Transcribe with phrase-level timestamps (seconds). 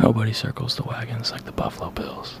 [0.00, 2.38] Nobody circles the wagons like the Buffalo Bills.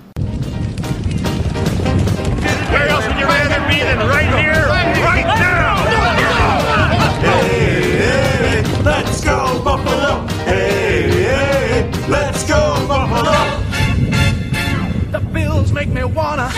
[2.70, 5.76] Where else would you rather be than right here, right now?
[7.20, 10.24] Hey, hey, let's go Buffalo!
[10.44, 13.34] Hey, hey, let's go Buffalo!
[15.10, 16.48] The Bills make me wanna.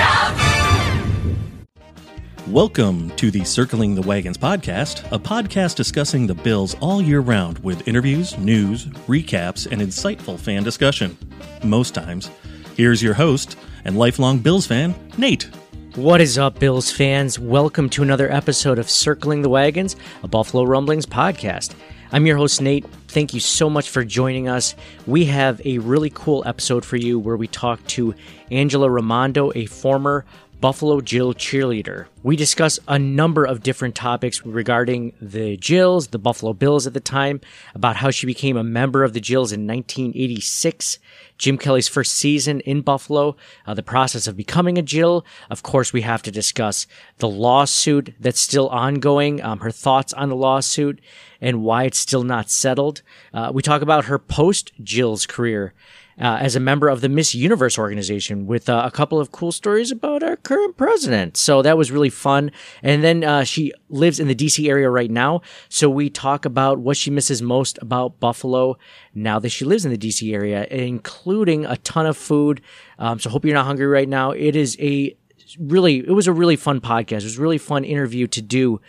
[2.51, 7.61] Welcome to the Circling the Wagons podcast, a podcast discussing the Bills all year round
[7.61, 11.17] with interviews, news, recaps, and insightful fan discussion.
[11.63, 12.29] Most times.
[12.77, 15.49] Here's your host and lifelong Bills fan, Nate.
[15.95, 17.39] What is up, Bills fans?
[17.39, 21.77] Welcome to another episode of Circling the Wagons, a Buffalo Rumblings podcast.
[22.11, 22.85] I'm your host, Nate.
[23.07, 24.75] Thank you so much for joining us.
[25.07, 28.13] We have a really cool episode for you where we talk to
[28.51, 30.25] Angela Raimondo, a former
[30.61, 32.07] Buffalo Jill cheerleader.
[32.23, 37.01] We discuss a number of different topics regarding the Jills, the Buffalo Bills at the
[37.01, 37.41] time,
[37.75, 40.99] about how she became a member of the Jills in 1986,
[41.39, 45.25] Jim Kelly's first season in Buffalo, uh, the process of becoming a Jill.
[45.49, 50.29] Of course, we have to discuss the lawsuit that's still ongoing, um, her thoughts on
[50.29, 51.01] the lawsuit,
[51.41, 53.01] and why it's still not settled.
[53.33, 55.73] Uh, we talk about her post Jill's career
[56.21, 59.53] uh, as a member of the Miss Universe organization with uh, a couple of cool
[59.53, 61.37] stories about our current president.
[61.37, 62.53] So that was really fun.
[62.83, 65.41] And then uh, she lives in the DC area right now.
[65.69, 68.77] So we talk about what she misses most about Buffalo
[69.15, 72.61] now that she lives in the DC area, including a ton of food.
[72.99, 74.33] Um, so hope you're not hungry right now.
[74.33, 75.17] It is a
[75.59, 77.21] really, it was a really fun podcast.
[77.21, 78.81] It was a really fun interview to do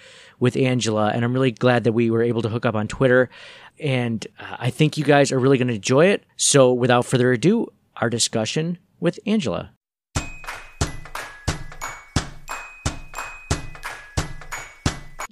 [0.42, 1.12] with Angela.
[1.14, 3.30] And I'm really glad that we were able to hook up on Twitter
[3.82, 6.24] and uh, I think you guys are really going to enjoy it.
[6.38, 9.72] So, without further ado, our discussion with Angela.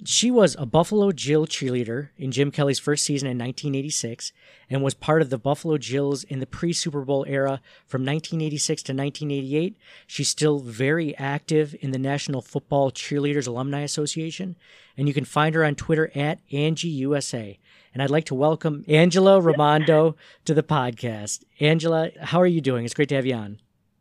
[0.02, 4.32] She was a Buffalo Jill cheerleader in Jim Kelly's first season in 1986
[4.68, 8.82] and was part of the Buffalo Jills in the pre Super Bowl era from 1986
[8.84, 9.76] to 1988.
[10.06, 14.56] She's still very active in the National Football Cheerleaders Alumni Association,
[14.96, 17.58] and you can find her on Twitter at AngieUSA.
[17.92, 21.44] And I'd like to welcome Angela Raimondo to the podcast.
[21.58, 22.84] Angela, how are you doing?
[22.84, 23.58] It's great to have you on.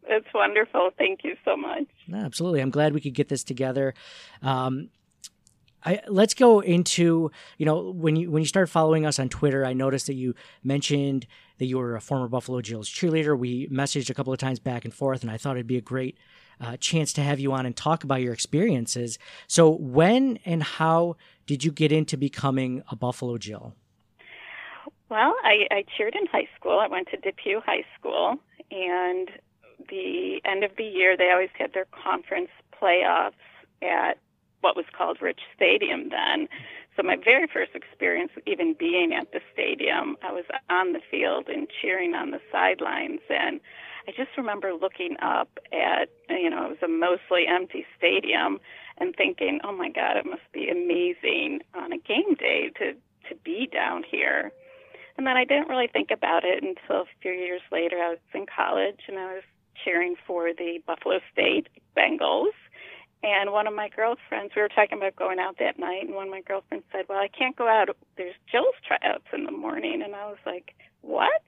[0.08, 0.92] It's wonderful.
[0.98, 1.86] Thank you so much.
[2.14, 2.62] absolutely.
[2.62, 3.94] I'm glad we could get this together.
[4.42, 4.90] Um,
[5.84, 9.66] I, let's go into you know when you when you started following us on Twitter,
[9.66, 11.26] I noticed that you mentioned
[11.58, 13.38] that you were a former Buffalo Jills cheerleader.
[13.38, 15.82] We messaged a couple of times back and forth, and I thought it'd be a
[15.82, 16.18] great
[16.60, 19.18] uh, chance to have you on and talk about your experiences.
[19.48, 23.76] So, when and how did you get into becoming a Buffalo Jill?
[25.10, 26.80] Well, I, I cheered in high school.
[26.80, 28.38] I went to Depew High School,
[28.72, 29.30] and
[29.90, 32.50] the end of the year, they always had their conference
[32.80, 33.34] playoffs
[33.82, 34.20] at
[34.62, 36.48] what was called Rich Stadium then.
[36.96, 41.48] So my very first experience even being at the stadium, I was on the field
[41.48, 43.62] and cheering on the sidelines and
[44.08, 48.60] I just remember looking up at you know, it was a mostly empty stadium
[48.98, 52.94] and thinking, "Oh my god, it must be amazing on a game day to
[53.30, 54.52] to be down here."
[55.20, 57.98] And then I didn't really think about it until a few years later.
[57.98, 59.44] I was in college and I was
[59.84, 62.56] cheering for the Buffalo State Bengals.
[63.22, 66.28] And one of my girlfriends, we were talking about going out that night, and one
[66.28, 67.90] of my girlfriends said, Well, I can't go out.
[68.16, 70.02] There's Jill's tryouts in the morning.
[70.02, 70.72] And I was like,
[71.02, 71.44] What?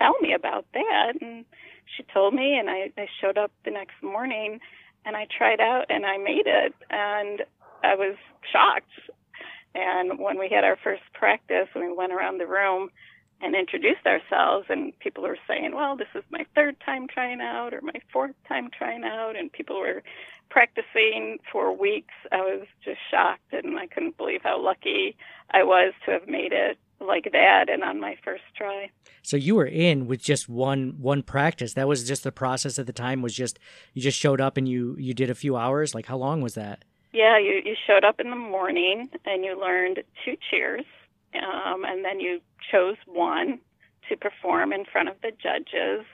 [0.00, 1.12] Tell me about that.
[1.20, 1.44] And
[1.96, 4.58] she told me, and I, I showed up the next morning
[5.04, 6.74] and I tried out and I made it.
[6.90, 7.42] And
[7.84, 8.16] I was
[8.50, 8.90] shocked.
[9.76, 12.90] And when we had our first practice, we went around the room
[13.42, 17.74] and introduced ourselves, and people were saying, "Well, this is my third time trying out,
[17.74, 20.02] or my fourth time trying out," and people were
[20.48, 22.14] practicing for weeks.
[22.32, 25.16] I was just shocked, and I couldn't believe how lucky
[25.50, 28.90] I was to have made it like that and on my first try.
[29.22, 31.74] So you were in with just one one practice.
[31.74, 33.20] That was just the process at the time.
[33.20, 33.58] Was just
[33.92, 35.94] you just showed up and you you did a few hours.
[35.94, 36.84] Like how long was that?
[37.16, 40.84] Yeah, you, you showed up in the morning and you learned two cheers,
[41.36, 42.40] um, and then you
[42.72, 43.60] chose one
[44.10, 46.06] to perform in front of the judges.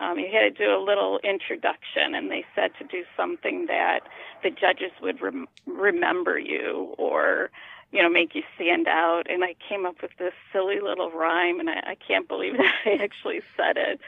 [0.00, 4.02] Um, you had to do a little introduction, and they said to do something that
[4.42, 7.50] the judges would rem- remember you or,
[7.92, 9.24] you know, make you stand out.
[9.30, 12.74] And I came up with this silly little rhyme, and I, I can't believe that
[12.86, 14.00] I actually said it.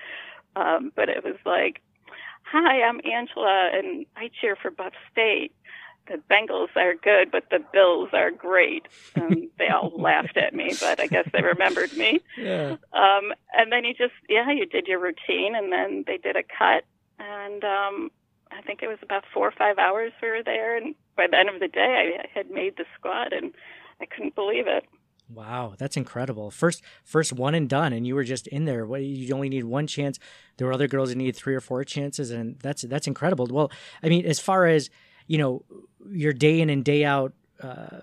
[0.57, 1.83] Um, but it was like,
[2.53, 5.53] "Hi, I'm Angela, and I cheer for Buff State."
[6.07, 8.87] The Bengals are good, but the Bills are great.
[9.15, 12.21] And they all laughed at me, but I guess they remembered me.
[12.37, 12.77] Yeah.
[12.93, 16.43] Um, and then you just, yeah, you did your routine, and then they did a
[16.43, 16.85] cut,
[17.19, 18.11] and um,
[18.51, 21.39] I think it was about four or five hours we were there, and by the
[21.39, 23.53] end of the day, I, I had made the squad, and
[24.01, 24.85] I couldn't believe it.
[25.29, 26.51] Wow, that's incredible.
[26.53, 28.87] First, first one and done, and you were just in there.
[28.97, 30.21] You only need one chance.
[30.57, 33.49] There were other girls that needed three or four chances, and that's that's incredible.
[33.51, 33.73] Well,
[34.05, 34.89] I mean, as far as
[35.27, 35.63] you know,
[36.11, 37.33] your day in and day out
[37.63, 38.01] uh,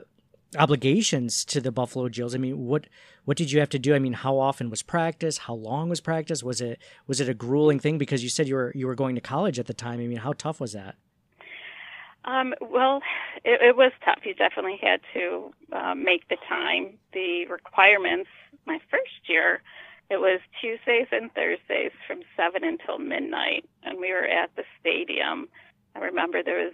[0.58, 2.36] obligations to the Buffalo Jills.
[2.36, 2.88] I mean, what
[3.26, 3.96] what did you have to do?
[3.96, 5.40] I mean, how often was practice?
[5.40, 6.44] How long was practice?
[6.44, 7.98] Was it was it a grueling thing?
[7.98, 10.00] Because you said you were you were going to college at the time.
[10.00, 10.96] I mean, how tough was that?
[12.26, 13.02] Um, well,
[13.44, 14.20] it, it was tough.
[14.24, 16.98] You definitely had to uh, make the time.
[17.12, 18.30] The requirements
[18.66, 19.62] my first year,
[20.10, 25.50] it was Tuesdays and Thursdays from seven until midnight, and we were at the stadium.
[25.96, 26.74] I remember there was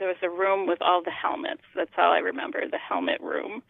[0.00, 1.62] there was a room with all the helmets.
[1.76, 3.62] That's all I remember, the helmet room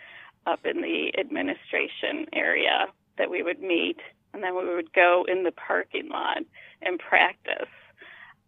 [0.47, 2.87] up in the administration area
[3.19, 3.99] that we would meet.
[4.33, 6.39] And then we would go in the parking lot
[6.81, 7.69] and practice.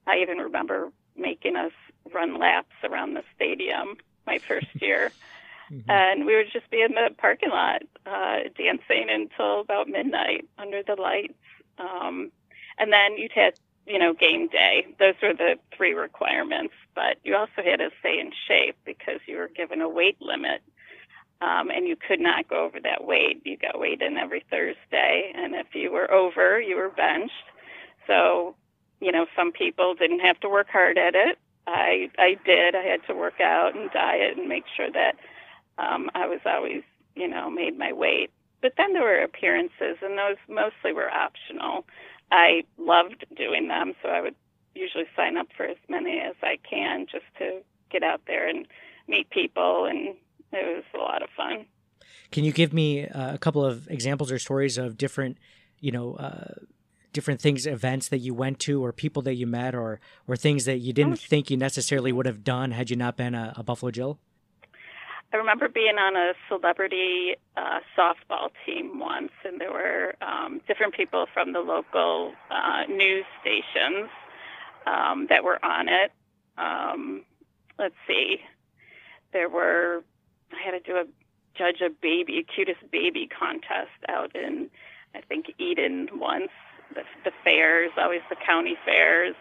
[0.07, 1.73] I even remember making us
[2.15, 3.97] run laps around the stadium
[4.27, 5.11] my first year.
[5.71, 5.91] Mm-hmm.
[5.91, 10.83] And we would just be in the parking lot uh, dancing until about midnight under
[10.85, 11.35] the lights.
[11.79, 12.31] Um,
[12.79, 13.55] and then you'd have
[13.87, 14.87] you know, game day.
[14.99, 16.75] Those were the three requirements.
[16.95, 20.63] But you also had to stay in shape because you were given a weight limit.
[21.41, 23.43] Um, and you could not go over that weight.
[23.45, 27.33] You got weighed in every Thursday, and if you were over, you were benched.
[28.07, 28.55] So,
[29.01, 31.39] you know, some people didn't have to work hard at it.
[31.67, 32.77] I I did.
[32.77, 35.17] I had to work out and diet and make sure that
[35.79, 36.83] um, I was always,
[37.17, 38.31] you know, made my weight.
[38.61, 41.85] But then there were appearances, and those mostly were optional.
[42.33, 44.35] I loved doing them, so I would
[44.75, 48.67] usually sign up for as many as I can just to get out there and
[49.07, 50.17] meet people, and
[50.53, 51.67] it was a lot of fun.
[52.31, 55.37] Can you give me uh, a couple of examples or stories of different,
[55.79, 56.55] you know, uh,
[57.13, 60.65] different things, events that you went to, or people that you met, or or things
[60.65, 63.53] that you didn't oh, think you necessarily would have done had you not been a,
[63.57, 64.19] a Buffalo Jill?
[65.33, 70.95] I remember being on a celebrity uh, softball team once, and there were um, different
[70.95, 74.11] people from the local uh, news stations
[74.87, 76.13] um, that were on it.
[76.59, 77.23] Um,
[77.79, 78.41] let's see,
[79.33, 80.05] there were.
[80.53, 81.05] I had to do a
[81.57, 84.69] judge a baby, cutest baby contest out in,
[85.15, 86.51] I think Eden once.
[86.95, 89.35] The, the fairs, always the county fairs.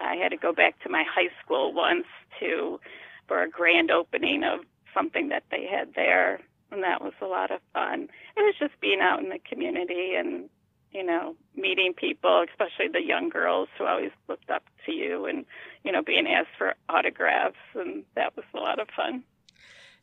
[0.00, 2.06] I had to go back to my high school once
[2.40, 2.80] to
[3.26, 4.60] for a grand opening of
[4.98, 6.40] something that they had there,
[6.70, 8.08] and that was a lot of fun.
[8.36, 10.48] It was just being out in the community and
[10.92, 15.44] you know meeting people, especially the young girls who always looked up to you, and
[15.84, 19.22] you know being asked for autographs, and that was a lot of fun.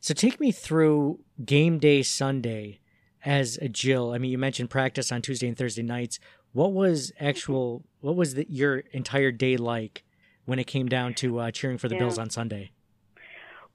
[0.00, 2.80] So take me through game day Sunday
[3.24, 4.12] as a Jill.
[4.12, 6.18] I mean, you mentioned practice on Tuesday and Thursday nights.
[6.52, 7.84] What was actual?
[8.00, 10.04] What was the, your entire day like
[10.44, 12.00] when it came down to uh, cheering for the yeah.
[12.00, 12.70] Bills on Sunday?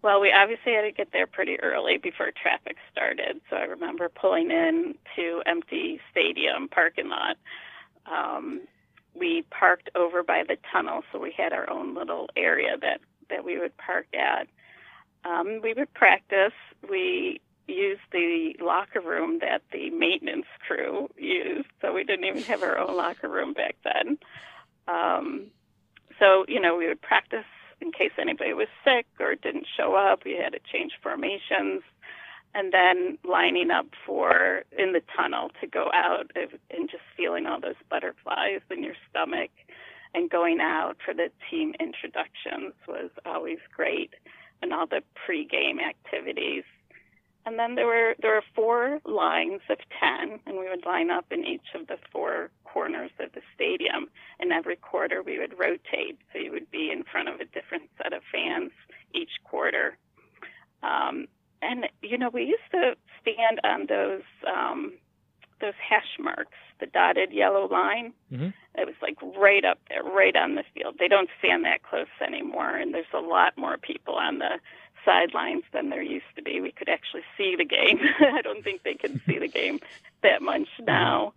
[0.03, 3.41] Well, we obviously had to get there pretty early before traffic started.
[3.49, 7.37] So I remember pulling in to empty stadium parking lot.
[8.11, 8.61] Um,
[9.15, 13.43] we parked over by the tunnel, so we had our own little area that that
[13.45, 14.47] we would park at.
[15.25, 16.53] Um, we would practice.
[16.89, 22.63] We used the locker room that the maintenance crew used, so we didn't even have
[22.63, 24.17] our own locker room back then.
[24.87, 25.47] Um,
[26.19, 27.45] so you know, we would practice
[27.81, 30.23] in case anybody was sick or didn't show up.
[30.23, 31.81] We had to change formations.
[32.53, 37.61] And then lining up for in the tunnel to go out and just feeling all
[37.61, 39.51] those butterflies in your stomach
[40.13, 44.13] and going out for the team introductions was always great
[44.61, 46.63] and all the pregame activities.
[47.45, 51.25] And then there were there were four lines of ten, and we would line up
[51.31, 54.09] in each of the four corners of the stadium.
[54.39, 57.89] And every quarter we would rotate, so you would be in front of a different
[57.97, 58.71] set of fans
[59.13, 59.97] each quarter.
[60.83, 61.27] Um,
[61.61, 64.93] and you know, we used to stand on those um,
[65.61, 68.13] those hash marks, the dotted yellow line.
[68.31, 68.49] Mm-hmm.
[68.75, 70.95] It was like right up there, right on the field.
[70.99, 74.59] They don't stand that close anymore, and there's a lot more people on the
[75.05, 76.61] sidelines than there used to be.
[76.61, 77.99] We could actually see the game.
[78.19, 79.79] I don't think they can see the game
[80.23, 81.33] that much now.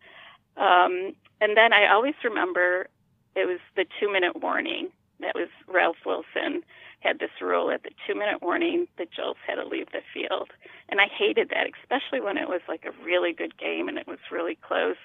[0.56, 2.88] Um, and then I always remember
[3.34, 4.88] it was the two minute warning.
[5.20, 6.62] That was Ralph Wilson
[7.00, 10.50] had this rule at the two minute warning the Jills had to leave the field.
[10.88, 14.06] And I hated that, especially when it was like a really good game and it
[14.06, 14.96] was really close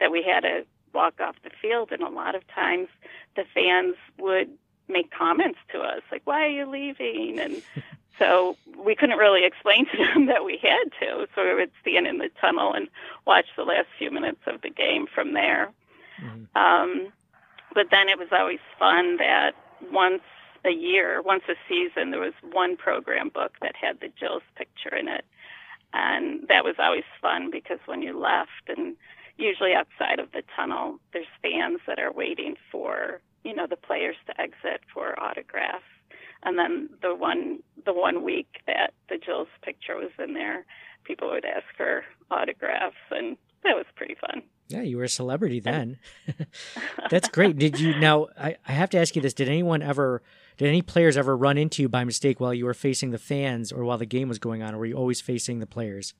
[0.00, 2.88] that we had to walk off the field, and a lot of times
[3.36, 4.48] the fans would
[4.88, 7.62] make comments to us like, "Why are you leaving?" and
[8.18, 11.26] so we couldn't really explain to them that we had to.
[11.34, 12.88] So we would stand in the tunnel and
[13.26, 15.70] watch the last few minutes of the game from there.
[16.22, 16.56] Mm-hmm.
[16.56, 17.12] Um,
[17.74, 19.52] but then it was always fun that
[19.90, 20.22] once
[20.64, 24.94] a year, once a season, there was one program book that had the Jill's picture
[24.94, 25.24] in it.
[25.92, 28.96] And that was always fun because when you left, and
[29.36, 34.16] usually outside of the tunnel, there's fans that are waiting for, you know, the players
[34.26, 35.84] to exit for autographs.
[36.42, 40.66] And then the one the one week that the Jill's picture was in there,
[41.04, 44.42] people would ask for autographs, and that was pretty fun.
[44.68, 45.98] Yeah, you were a celebrity then.
[47.10, 47.58] That's great.
[47.58, 48.28] Did you now?
[48.38, 50.22] I, I have to ask you this: Did anyone ever?
[50.56, 53.72] Did any players ever run into you by mistake while you were facing the fans
[53.72, 54.74] or while the game was going on?
[54.74, 56.14] Or were you always facing the players?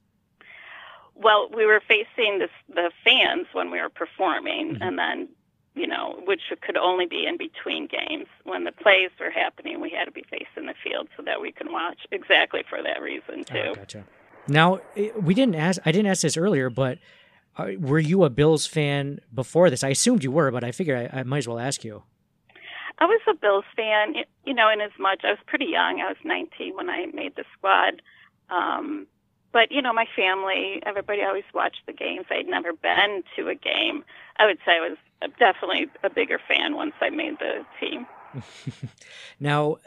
[1.14, 4.82] Well, we were facing the the fans when we were performing, mm-hmm.
[4.82, 5.28] and then
[5.74, 8.26] you know, which could only be in between games.
[8.44, 11.52] When the plays were happening, we had to be facing the field so that we
[11.52, 13.70] can watch exactly for that reason too.
[13.70, 14.04] Oh, gotcha.
[14.46, 14.80] Now
[15.20, 15.80] we didn't ask.
[15.84, 16.98] I didn't ask this earlier, but
[17.56, 19.82] uh, were you a Bills fan before this?
[19.82, 22.02] I assumed you were, but I figured I, I might as well ask you.
[22.98, 24.14] I was a Bills fan,
[24.44, 26.00] you know, in as much I was pretty young.
[26.00, 28.00] I was 19 when I made the squad.
[28.50, 29.06] Um,
[29.52, 32.26] but you know, my family, everybody always watched the games.
[32.30, 34.04] I'd never been to a game.
[34.36, 34.98] I would say I was
[35.38, 38.06] definitely a bigger fan once I made the team.
[39.40, 39.78] now,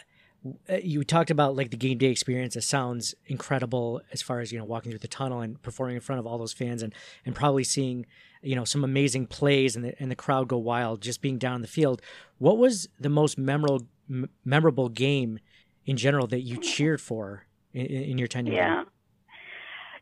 [0.69, 2.55] uh, you talked about like the game day experience.
[2.55, 6.01] It sounds incredible as far as you know walking through the tunnel and performing in
[6.01, 6.93] front of all those fans and
[7.25, 8.05] and probably seeing
[8.41, 11.55] you know some amazing plays and the and the crowd go wild just being down
[11.55, 12.01] in the field.
[12.37, 15.39] What was the most memorable m- memorable game
[15.85, 18.53] in general that you cheered for in, in your tenure?
[18.53, 18.83] Yeah.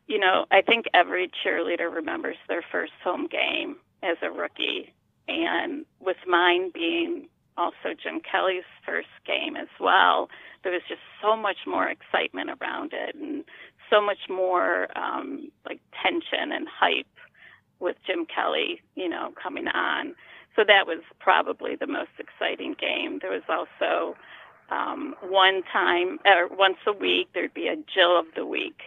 [0.07, 4.93] You know, I think every cheerleader remembers their first home game as a rookie,
[5.27, 7.27] and with mine being
[7.57, 10.29] also Jim Kelly's first game as well,
[10.63, 13.43] there was just so much more excitement around it and
[13.89, 17.07] so much more um, like tension and hype
[17.79, 20.15] with Jim Kelly, you know, coming on.
[20.55, 23.19] So that was probably the most exciting game.
[23.21, 24.15] There was also
[24.69, 28.79] um, one time, or once a week, there'd be a Jill of the Week,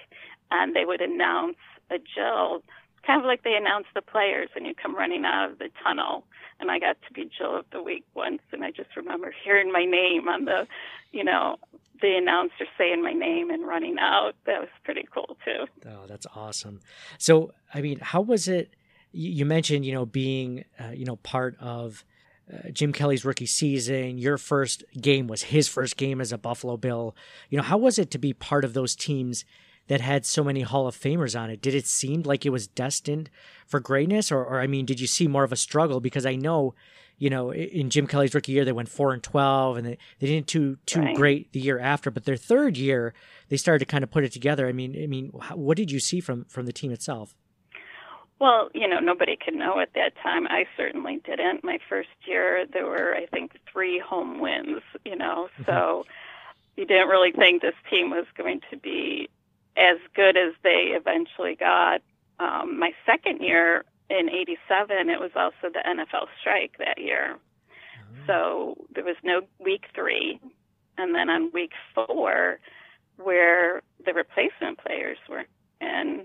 [0.50, 1.56] and they would announce
[1.90, 2.62] a Jill
[3.08, 6.24] kind of like they announce the players and you come running out of the tunnel.
[6.60, 9.72] And I got to be Jill of the Week once, and I just remember hearing
[9.72, 10.66] my name on the,
[11.12, 11.56] you know,
[12.02, 14.34] the announcer saying my name and running out.
[14.44, 15.66] That was pretty cool too.
[15.88, 16.80] Oh, that's awesome.
[17.16, 18.74] So, I mean, how was it?
[19.12, 22.04] You mentioned, you know, being, uh, you know, part of.
[22.50, 26.78] Uh, Jim Kelly's rookie season, your first game was his first game as a Buffalo
[26.78, 27.14] Bill.
[27.50, 29.44] You know, how was it to be part of those teams
[29.88, 31.60] that had so many Hall of Famers on it?
[31.60, 33.28] Did it seem like it was destined
[33.66, 36.00] for greatness, or, or I mean, did you see more of a struggle?
[36.00, 36.74] Because I know,
[37.18, 40.26] you know, in Jim Kelly's rookie year, they went four and twelve, and they, they
[40.26, 41.16] didn't do too right.
[41.16, 42.10] great the year after.
[42.10, 43.12] But their third year,
[43.48, 44.68] they started to kind of put it together.
[44.68, 47.34] I mean, I mean, what did you see from from the team itself?
[48.40, 50.46] Well, you know, nobody could know at that time.
[50.46, 51.64] I certainly didn't.
[51.64, 55.64] My first year, there were, I think, three home wins, you know, mm-hmm.
[55.64, 56.04] so
[56.76, 59.17] you didn't really think this team was going to be
[59.78, 62.02] as good as they eventually got.
[62.40, 67.36] Um, my second year in 87, it was also the NFL strike that year.
[67.36, 68.26] Oh.
[68.26, 70.40] So there was no week three.
[70.96, 72.58] And then on week four,
[73.16, 75.44] where the replacement players were,
[75.80, 76.22] and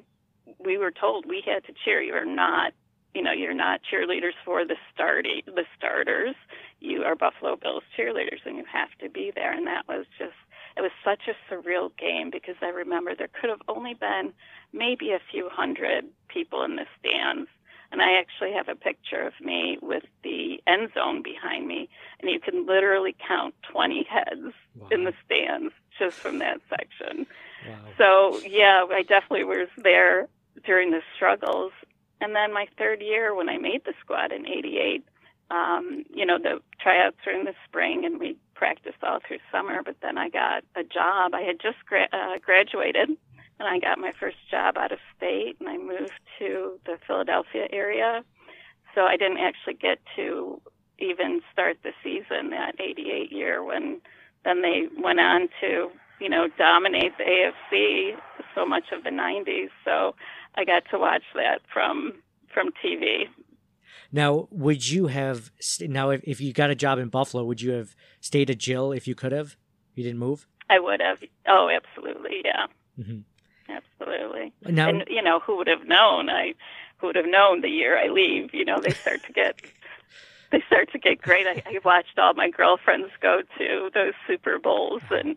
[0.60, 2.01] we were told we had to cheer.
[2.01, 2.74] You are not,
[3.13, 6.36] you know, you're not cheerleaders for the starting the starters.
[6.79, 9.53] You are Buffalo Bills cheerleaders, and you have to be there.
[9.53, 10.33] And that was just
[10.75, 14.34] it was such a surreal game because I remember there could have only been
[14.72, 17.50] maybe a few hundred people in the stands.
[17.92, 21.89] And I actually have a picture of me with the end zone behind me,
[22.20, 24.88] and you can literally count 20 heads wow.
[24.89, 27.27] in the stands just from that section.
[27.68, 27.75] Wow.
[28.00, 30.27] So, yeah, I definitely was there
[30.65, 31.72] during the struggles.
[32.20, 35.06] And then my third year, when I made the squad in 88,
[35.53, 39.81] um, you know, the tryouts were in the spring and we practiced all through summer.
[39.83, 41.33] But then I got a job.
[41.36, 45.57] I had just gra- uh, graduated and I got my first job out of state
[45.60, 48.24] and I moved to the Philadelphia area.
[48.95, 50.60] So I didn't actually get to
[51.00, 54.01] even start the season that 88 year when
[54.45, 58.15] then they went on to, you know, dominate the AFC
[58.55, 59.69] so much of the 90s.
[59.86, 60.15] So
[60.55, 62.13] I got to watch that from
[62.53, 63.25] from TV.
[64.13, 65.51] Now, would you have
[65.82, 68.91] now if, if you got a job in Buffalo, would you have stayed at Jill
[68.91, 69.58] if you could have?
[69.96, 70.48] You didn't move.
[70.70, 71.17] I would have.
[71.48, 72.67] Oh, absolutely, yeah,
[72.98, 73.20] mm-hmm.
[73.74, 74.53] absolutely.
[74.62, 76.29] Now, and you know, who would have known?
[76.29, 76.53] I
[76.98, 78.53] who would have known the year I leave?
[78.53, 79.60] You know, they start to get
[80.51, 81.48] they start to get great.
[81.48, 85.36] I, I watched all my girlfriends go to those Super Bowls and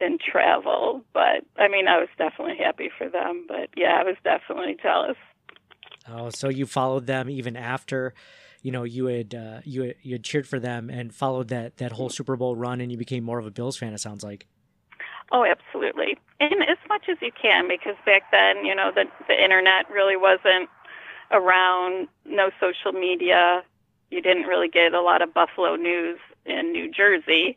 [0.00, 1.04] and travel.
[1.12, 3.44] But I mean, I was definitely happy for them.
[3.46, 5.18] But yeah, I was definitely jealous.
[6.08, 8.14] Oh, so you followed them even after,
[8.62, 11.78] you know, you had uh, you had, you had cheered for them and followed that
[11.78, 13.94] that whole Super Bowl run, and you became more of a Bills fan.
[13.94, 14.46] It sounds like.
[15.32, 19.42] Oh, absolutely, and as much as you can, because back then, you know, the the
[19.42, 20.68] internet really wasn't
[21.30, 22.08] around.
[22.26, 23.62] No social media.
[24.10, 27.56] You didn't really get a lot of Buffalo news in New Jersey.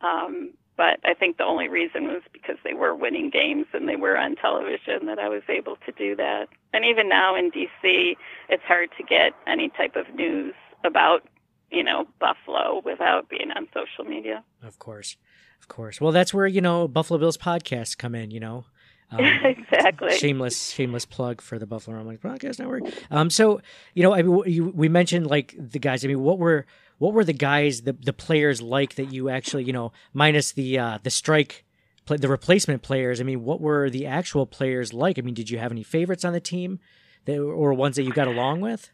[0.00, 3.96] Um, but I think the only reason was because they were winning games and they
[3.96, 6.48] were on television that I was able to do that.
[6.74, 8.16] And even now in DC,
[8.48, 10.54] it's hard to get any type of news
[10.84, 11.22] about,
[11.70, 14.42] you know, Buffalo without being on social media.
[14.62, 15.16] Of course.
[15.60, 16.00] Of course.
[16.00, 18.66] Well, that's where, you know, Buffalo Bills podcasts come in, you know.
[19.10, 20.16] Um, exactly.
[20.16, 22.82] Shameless, shameless plug for the Buffalo Rumblings Podcast Network.
[23.12, 23.60] Um, so
[23.92, 26.04] you know, I mean, you, we mentioned like the guys.
[26.04, 26.66] I mean, what were
[26.98, 30.78] what were the guys, the the players like that you actually, you know, minus the
[30.78, 31.64] uh, the strike,
[32.06, 33.20] the replacement players.
[33.20, 35.18] I mean, what were the actual players like?
[35.18, 36.78] I mean, did you have any favorites on the team,
[37.24, 38.90] that, or ones that you got along with?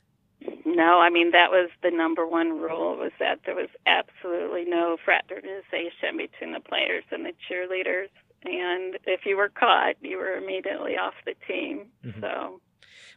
[0.65, 4.97] No, I mean that was the number one rule was that there was absolutely no
[5.05, 8.09] fraternization between the players and the cheerleaders,
[8.45, 11.89] and if you were caught, you were immediately off the team.
[12.05, 12.21] Mm-hmm.
[12.21, 12.61] So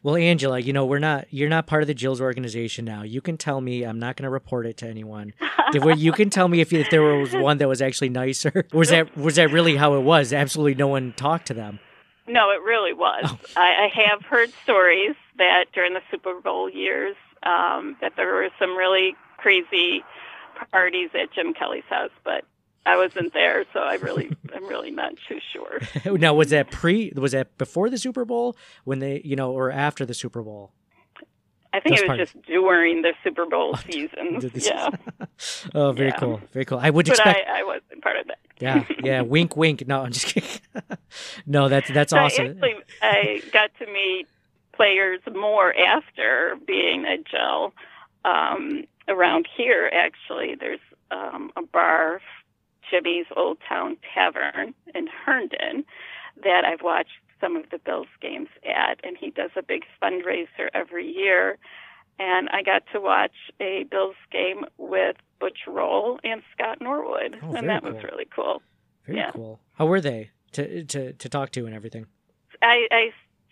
[0.04, 3.04] well, Angela, you know, we're not you're not part of the Jills organization now.
[3.04, 3.84] You can tell me.
[3.84, 5.34] I'm not going to report it to anyone.
[5.74, 8.66] you can tell me if, if there was one that was actually nicer.
[8.74, 10.34] Was that was that really how it was?
[10.34, 11.80] Absolutely, no one talked to them.
[12.28, 13.24] No, it really was.
[13.26, 13.40] Oh.
[13.56, 18.50] I, I have heard stories that during the Super Bowl years, um, that there were
[18.60, 20.04] some really crazy
[20.72, 22.46] parties at Jim Kelly's house, but
[22.86, 26.18] I wasn't there, so I really, I'm really not too sure.
[26.18, 27.12] now, was that pre?
[27.16, 30.72] Was that before the Super Bowl when they, you know, or after the Super Bowl?
[31.76, 34.52] I think That's it was just during the Super Bowl season.
[34.54, 34.90] yeah.
[35.74, 36.18] oh, very yeah.
[36.18, 36.42] cool.
[36.52, 36.78] Very cool.
[36.80, 37.40] I would but expect.
[37.50, 38.38] I, I wasn't part of that.
[38.60, 39.22] yeah, yeah.
[39.22, 39.88] wink, wink.
[39.88, 40.50] No, I'm just kidding.
[41.48, 42.48] no, that's that's so awesome.
[42.48, 44.28] Actually, I got to meet
[44.74, 47.74] players more after being a Gel.
[48.26, 50.80] Um, around here, actually, there's
[51.12, 52.22] um, a bar
[52.90, 55.86] Jimmy's Old Town Tavern in Herndon
[56.44, 60.70] that I've watched some of the Bills games at, and he does a big fundraiser
[60.74, 61.58] every year.
[62.20, 67.56] And I got to watch a Bills game with Butch Rolle and Scott Norwood, oh,
[67.56, 67.94] and that cool.
[67.94, 68.62] was really cool.
[69.06, 69.32] Very yeah.
[69.32, 69.60] cool.
[69.74, 72.06] How were they to to to talk to and everything?
[72.62, 73.10] I, I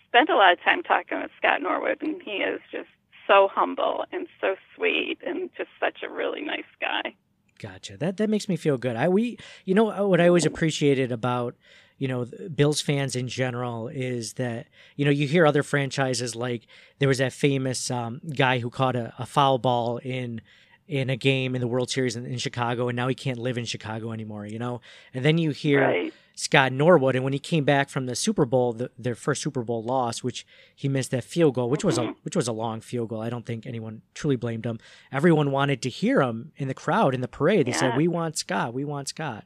[0.08, 2.88] spent a lot of time talking with Scott Norwood, and he is just
[3.28, 7.16] so humble and so sweet, and just such a really nice guy.
[7.62, 7.96] Gotcha.
[7.96, 8.96] That that makes me feel good.
[8.96, 11.56] I we you know what I always appreciated about
[12.00, 16.66] you know Bills fans in general is that you know you hear other franchises like
[16.98, 20.42] there was that famous um, guy who caught a, a, foul ball in
[20.88, 23.60] in a game in the World Series in, in, Chicago and now he can't live
[23.60, 24.48] in Chicago anymore.
[24.48, 24.82] You know,
[25.14, 25.82] and then you hear.
[25.82, 29.44] Right Scott Norwood, and when he came back from the Super Bowl, the, their first
[29.44, 30.44] Super Bowl loss, which
[30.76, 33.22] he missed that field goal, which was a which was a long field goal.
[33.22, 34.80] I don't think anyone truly blamed him.
[35.12, 37.68] Everyone wanted to hear him in the crowd in the parade.
[37.68, 37.78] They yeah.
[37.78, 38.74] said, "We want Scott.
[38.74, 39.46] We want Scott."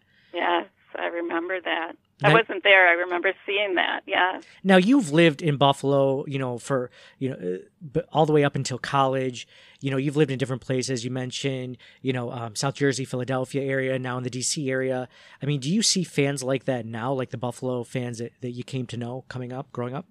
[1.36, 1.98] Remember that.
[2.24, 2.88] I wasn't there.
[2.88, 4.04] I remember seeing that.
[4.08, 4.40] Yeah.
[4.64, 7.60] Now you've lived in Buffalo, you know, for you know,
[7.96, 9.48] uh, all the way up until college.
[9.82, 11.04] You know, you've lived in different places.
[11.04, 14.70] You mentioned, you know, um, South Jersey, Philadelphia area, now in the D.C.
[14.70, 15.10] area.
[15.44, 18.52] I mean, do you see fans like that now, like the Buffalo fans that, that
[18.52, 20.06] you came to know coming up, growing up?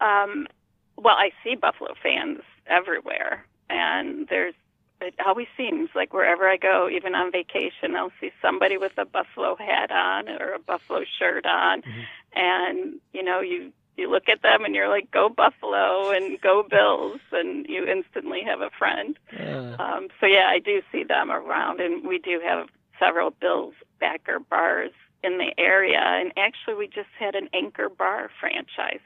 [0.00, 0.46] Um,
[0.96, 4.54] well, I see Buffalo fans everywhere, and there's
[5.04, 9.04] it always seems like wherever I go, even on vacation, I'll see somebody with a
[9.04, 12.00] buffalo hat on or a buffalo shirt on, mm-hmm.
[12.34, 16.64] and you know you you look at them and you're like, go Buffalo and go
[16.68, 19.16] Bills, and you instantly have a friend.
[19.38, 19.76] Uh.
[19.78, 24.38] Um, so yeah, I do see them around, and we do have several Bills backer
[24.38, 24.90] bars
[25.22, 29.00] in the area, and actually we just had an anchor bar franchise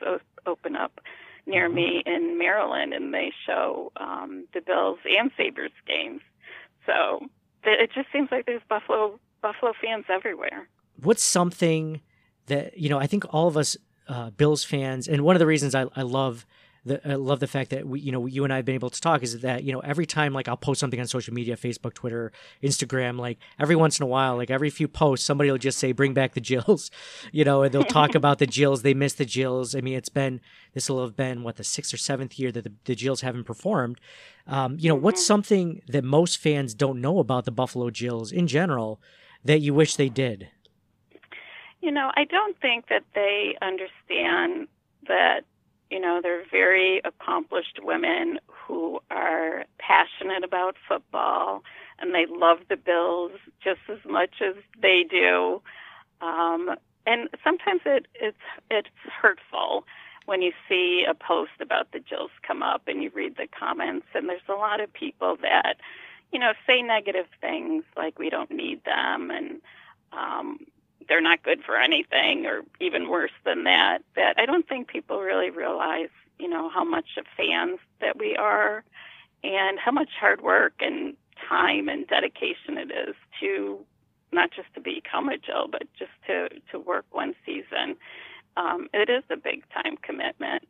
[0.47, 1.01] open up
[1.49, 1.75] near mm-hmm.
[1.75, 6.21] me in Maryland, and they show um, the Bills and Sabres games.
[6.87, 7.27] So
[7.65, 10.69] it just seems like there's Buffalo Buffalo fans everywhere.
[11.03, 12.01] What's something
[12.47, 12.99] that you know?
[12.99, 13.77] I think all of us
[14.09, 16.47] uh, Bills fans, and one of the reasons I, I love
[16.89, 18.91] the, I love the fact that we, you know, you and I have been able
[18.91, 21.57] to talk is that, you know, every time like I'll post something on social media,
[21.57, 25.59] Facebook, Twitter, Instagram, like every once in a while, like every few posts, somebody will
[25.59, 26.91] just say, bring back the Jills,
[27.33, 28.83] you know, and they'll talk about the Jills.
[28.83, 29.75] They miss the Jills.
[29.75, 30.41] I mean, it's been,
[30.75, 33.45] this will have been what the sixth or seventh year that the, the Jills haven't
[33.45, 34.01] performed.
[34.47, 35.27] Um, you know, what's mm-hmm.
[35.27, 39.01] something that most fans don't know about the Buffalo Jills in general
[39.45, 40.49] that you wish they did?
[41.81, 44.69] You know, I don't think that they understand
[45.07, 45.45] that
[45.91, 51.63] You know, they're very accomplished women who are passionate about football
[51.99, 55.63] and they love the Bills just as much as they do.
[56.21, 58.37] Um, and sometimes it, it's
[58.71, 58.89] it's
[59.23, 59.85] hurtful
[60.27, 64.07] when you see a post about the Jills come up and you read the comments
[64.15, 65.77] and there's a lot of people that
[66.33, 69.61] you know say negative things like we don't need them and
[70.13, 70.59] um,
[71.09, 75.21] they're not good for anything or even worse than that that I don't think people
[75.21, 78.85] really realize you know how much of fans that we are
[79.43, 81.17] and how much hard work and
[81.49, 83.79] time and dedication it is to
[84.33, 87.97] not just to become a Joe, but just to to work one season.
[88.57, 90.67] Um, it is a big time commitment,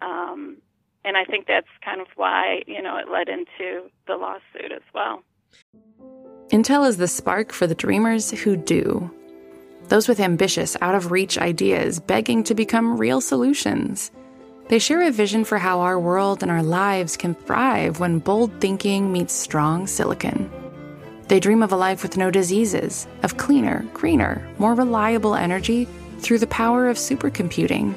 [0.00, 0.56] um,
[1.04, 4.82] and I think that's kind of why you know it led into the lawsuit as
[4.94, 5.22] well.
[6.50, 9.10] Intel is the spark for the dreamers who do.
[9.90, 14.12] Those with ambitious, out of reach ideas begging to become real solutions.
[14.68, 18.52] They share a vision for how our world and our lives can thrive when bold
[18.60, 20.48] thinking meets strong silicon.
[21.26, 25.88] They dream of a life with no diseases, of cleaner, greener, more reliable energy
[26.20, 27.92] through the power of supercomputing.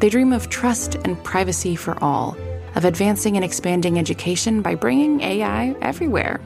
[0.00, 2.36] They dream of trust and privacy for all,
[2.74, 6.40] of advancing and expanding education by bringing AI everywhere.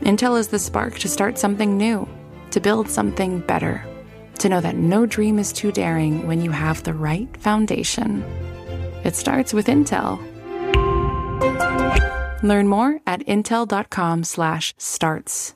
[0.00, 2.08] Intel is the spark to start something new,
[2.52, 3.84] to build something better,
[4.38, 8.22] to know that no dream is too daring when you have the right foundation.
[9.04, 10.18] It starts with Intel.
[12.42, 15.55] Learn more at intel.com/starts.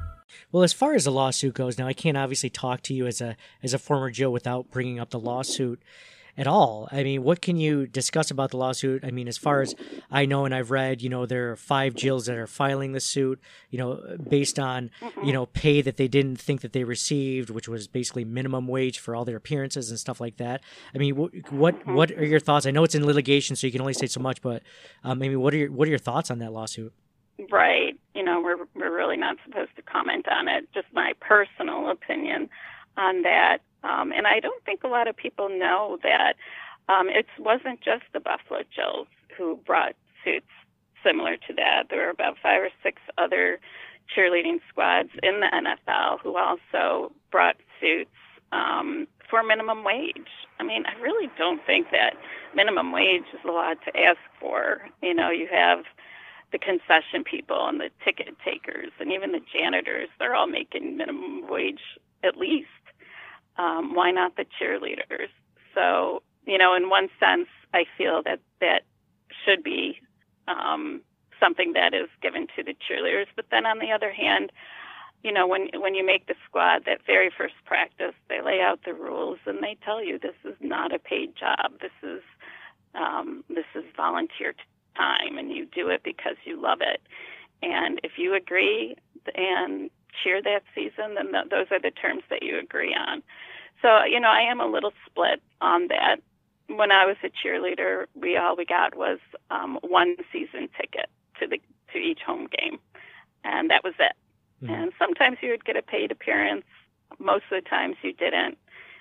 [0.51, 3.21] Well, as far as the lawsuit goes, now I can't obviously talk to you as
[3.21, 5.81] a as a former Jill without bringing up the lawsuit
[6.37, 6.87] at all.
[6.91, 9.03] I mean, what can you discuss about the lawsuit?
[9.03, 9.75] I mean, as far as
[10.09, 12.99] I know and I've read, you know, there are five Jills that are filing the
[12.99, 14.91] suit, you know, based on,
[15.23, 18.99] you know, pay that they didn't think that they received, which was basically minimum wage
[18.99, 20.61] for all their appearances and stuff like that.
[20.95, 22.65] I mean, what what, what are your thoughts?
[22.65, 24.63] I know it's in litigation, so you can only say so much, but
[25.03, 26.93] um, I mean, what are your what are your thoughts on that lawsuit?
[27.51, 27.99] Right.
[28.13, 30.67] You know, we're we're really not supposed to comment on it.
[30.73, 32.49] Just my personal opinion
[32.97, 33.59] on that.
[33.83, 36.33] Um, and I don't think a lot of people know that
[36.89, 40.51] um, it wasn't just the Buffalo Jills who brought suits
[41.03, 41.83] similar to that.
[41.89, 43.59] There were about five or six other
[44.15, 48.11] cheerleading squads in the NFL who also brought suits
[48.51, 50.29] um, for minimum wage.
[50.59, 52.15] I mean, I really don't think that
[52.55, 54.81] minimum wage is a lot to ask for.
[55.01, 55.85] You know, you have
[56.51, 61.47] the concession people and the ticket takers and even the janitors, they're all making minimum
[61.49, 61.81] wage
[62.23, 62.67] at least.
[63.57, 65.29] Um, why not the cheerleaders?
[65.75, 68.83] So, you know, in one sense, I feel that that
[69.45, 69.99] should be
[70.47, 71.01] um,
[71.39, 73.27] something that is given to the cheerleaders.
[73.35, 74.51] But then on the other hand,
[75.23, 78.79] you know, when when you make the squad, that very first practice, they lay out
[78.85, 81.79] the rules and they tell you this is not a paid job.
[81.79, 82.21] This is
[82.95, 84.53] um, this is volunteer
[84.95, 87.01] time, and you do it because you love it.
[87.63, 88.95] And if you agree
[89.35, 89.89] and
[90.23, 93.21] cheer that season, then th- those are the terms that you agree on.
[93.81, 96.17] So, you know, I am a little split on that.
[96.67, 101.47] When I was a cheerleader, we all we got was um, one season ticket to
[101.47, 101.59] the
[101.91, 102.79] to each home game,
[103.43, 104.13] and that was it.
[104.63, 104.73] Mm-hmm.
[104.73, 106.63] And sometimes you would get a paid appearance.
[107.19, 108.57] Most of the times you didn't,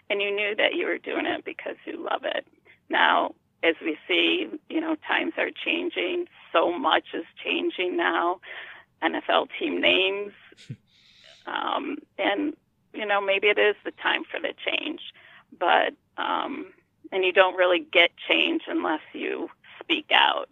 [0.08, 2.44] and you knew that you were doing it because you love it.
[2.88, 6.26] Now, as we see, you know, times are changing.
[6.52, 8.40] So much is changing now.
[9.02, 10.32] NFL team names,
[11.46, 12.54] um, and
[12.92, 15.00] you know, maybe it is the time for the change,
[15.58, 16.66] but um,
[17.12, 19.48] and you don't really get change unless you
[19.80, 20.48] speak out.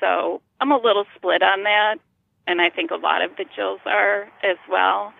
[0.00, 1.96] So I'm a little split on that,
[2.46, 5.12] and I think a lot of the Jills are as well.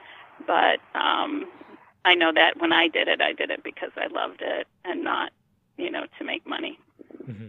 [0.46, 1.46] But um,
[2.04, 5.02] I know that when I did it, I did it because I loved it and
[5.02, 5.32] not,
[5.76, 6.78] you know, to make money.
[7.28, 7.48] Mm-hmm.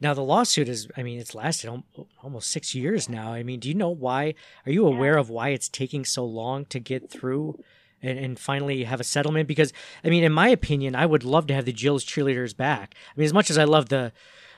[0.00, 1.82] Now the lawsuit is, I mean, it's lasted
[2.22, 3.32] almost six years now.
[3.32, 4.34] I mean, do you know why?
[4.66, 7.58] Are you aware of why it's taking so long to get through
[8.02, 9.48] and, and finally have a settlement?
[9.48, 9.72] Because,
[10.04, 12.94] I mean, in my opinion, I would love to have the Jill's cheerleaders back.
[12.94, 14.12] I mean, as much as I love the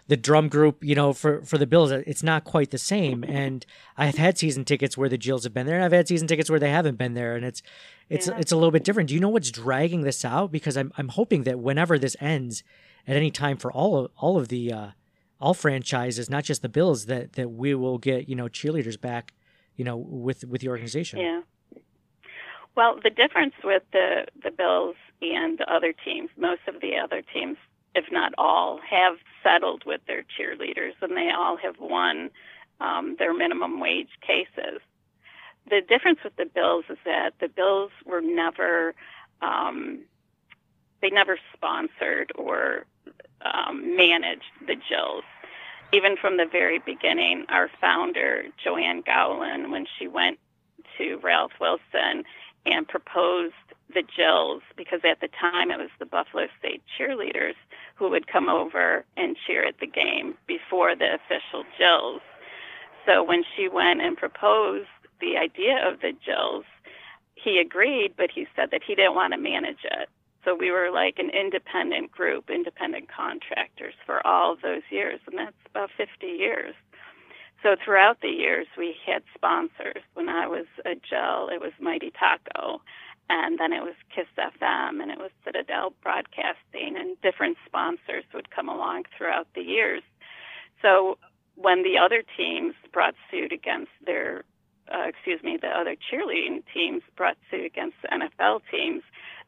[0.09, 3.25] the drum group, you know, for for the Bills, it's not quite the same.
[3.25, 6.29] And I've had season tickets where the Jills have been there, and I've had season
[6.29, 7.63] tickets where they haven't been there, and it's
[8.09, 8.37] it's yeah.
[8.39, 9.09] it's a little bit different.
[9.09, 10.53] Do you know what's dragging this out?
[10.53, 12.63] Because I'm I'm hoping that whenever this ends,
[13.07, 14.87] at any time for all of all of the uh,
[15.41, 19.33] all franchises, not just the Bills, that that we will get you know cheerleaders back,
[19.77, 21.21] you know, with with the organization.
[21.21, 21.41] Yeah.
[22.77, 27.23] Well, the difference with the the Bills and the other teams, most of the other
[27.23, 27.57] teams,
[27.95, 32.31] if not all, have settled with their cheerleaders, and they all have won
[32.81, 34.81] um, their minimum wage cases.
[35.69, 38.95] The difference with the Bills is that the Bills were never
[39.43, 40.01] um,
[41.03, 42.85] they never sponsored or
[43.45, 45.25] um, managed the Jills.
[45.93, 50.39] Even from the very beginning, our founder, Joanne Gowland, when she went
[50.99, 52.25] to Ralph Wilson
[52.65, 53.55] and proposed
[53.95, 57.55] the Jills, because at the time it was the Buffalo State cheerleaders
[57.95, 62.21] who would come over and cheer at the game before the official Jills.
[63.07, 64.89] So when she went and proposed
[65.21, 66.65] the idea of the Jills,
[67.37, 70.09] he agreed, but he said that he didn't want to manage it.
[70.47, 75.57] So we were like an independent group, independent contractors for all those years, and that's
[75.69, 76.75] about 50 years.
[77.65, 80.03] So throughout the years, we had sponsors.
[80.15, 82.81] When I was a Jill, it was Mighty Taco,
[83.29, 88.49] and then it was Kiss FM, and it was Citadel Broadcasting, and different sponsors would
[88.53, 90.03] come along throughout the years.
[90.81, 91.19] So
[91.57, 94.45] when the other teams brought suit against their,
[94.95, 99.03] uh, excuse me, the other cheerleading teams brought suit against the NFL teams,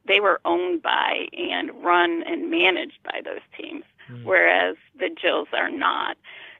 [0.07, 4.25] they were owned by and run and managed by those teams, mm.
[4.25, 6.17] whereas the Jills are not.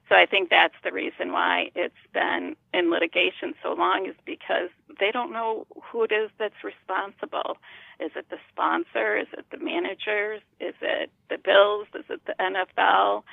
[0.09, 4.71] So I think that's the reason why it's been in litigation so long is because
[4.99, 7.59] they don't know who it is that's responsible.
[8.01, 9.19] Is it the sponsor?
[9.19, 10.41] Is it the managers?
[10.61, 11.89] Is it the Bills?
[11.95, 13.25] Is it the NFL?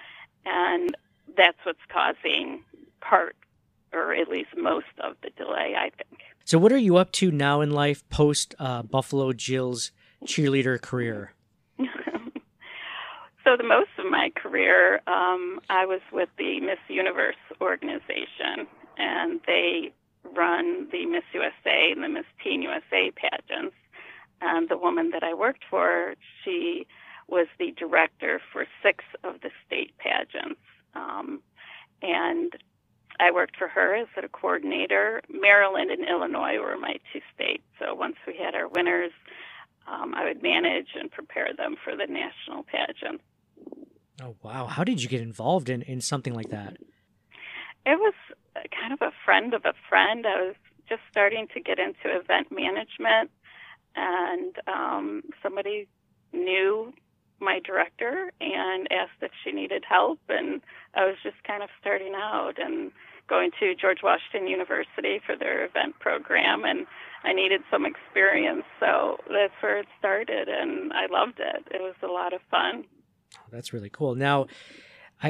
[0.45, 0.95] And
[1.37, 2.61] that's what's causing
[2.99, 3.35] part
[3.93, 6.14] or at least most of the delay, I think.
[6.47, 9.91] So, what are you up to now in life post uh, Buffalo Jill's
[10.25, 11.34] cheerleader career?
[11.79, 19.41] so, the most of my career, um, I was with the Miss Universe organization, and
[19.47, 19.91] they
[20.36, 23.75] run the Miss USA and the Miss Teen USA pageants.
[24.39, 26.86] And the woman that I worked for, she
[27.27, 30.62] was the director for six of the state pageants.
[30.93, 31.41] Um,
[32.03, 32.53] and
[33.19, 35.21] I worked for her as a coordinator.
[35.30, 37.63] Maryland and Illinois were my two states.
[37.80, 39.12] So once we had our winners,
[39.88, 43.21] um, I would manage and prepare them for the national pageant.
[44.21, 44.67] Oh wow!
[44.67, 46.78] How did you get involved in in something like that?
[47.86, 48.13] It was
[48.56, 50.25] kind of a friend of a friend.
[50.25, 50.56] I was
[50.88, 53.30] just starting to get into event management,
[53.95, 55.88] and um, somebody
[56.32, 56.93] knew
[57.39, 60.61] my director and asked if she needed help and
[60.95, 62.91] I was just kind of starting out and
[63.27, 66.85] going to George Washington University for their event program and
[67.23, 71.67] I needed some experience so that's where it started and I loved it.
[71.71, 72.85] It was a lot of fun.
[73.51, 74.15] That's really cool.
[74.15, 74.47] Now
[75.21, 75.29] I,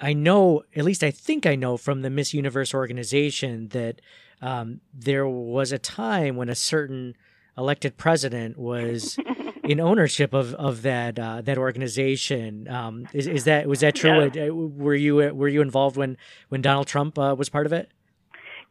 [0.00, 4.00] I, I know, at least I think I know from the Miss Universe organization that
[4.40, 7.14] um, there was a time when a certain
[7.56, 9.18] elected president was
[9.64, 12.68] in ownership of of that uh, that organization.
[12.68, 14.30] Um, is, is that was that true?
[14.34, 14.48] Yeah.
[14.48, 16.16] Uh, were you uh, were you involved when
[16.48, 17.90] when Donald Trump uh, was part of it?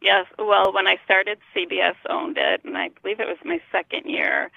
[0.00, 0.26] Yes.
[0.38, 4.50] Well, when I started, CBS owned it, and I believe it was my second year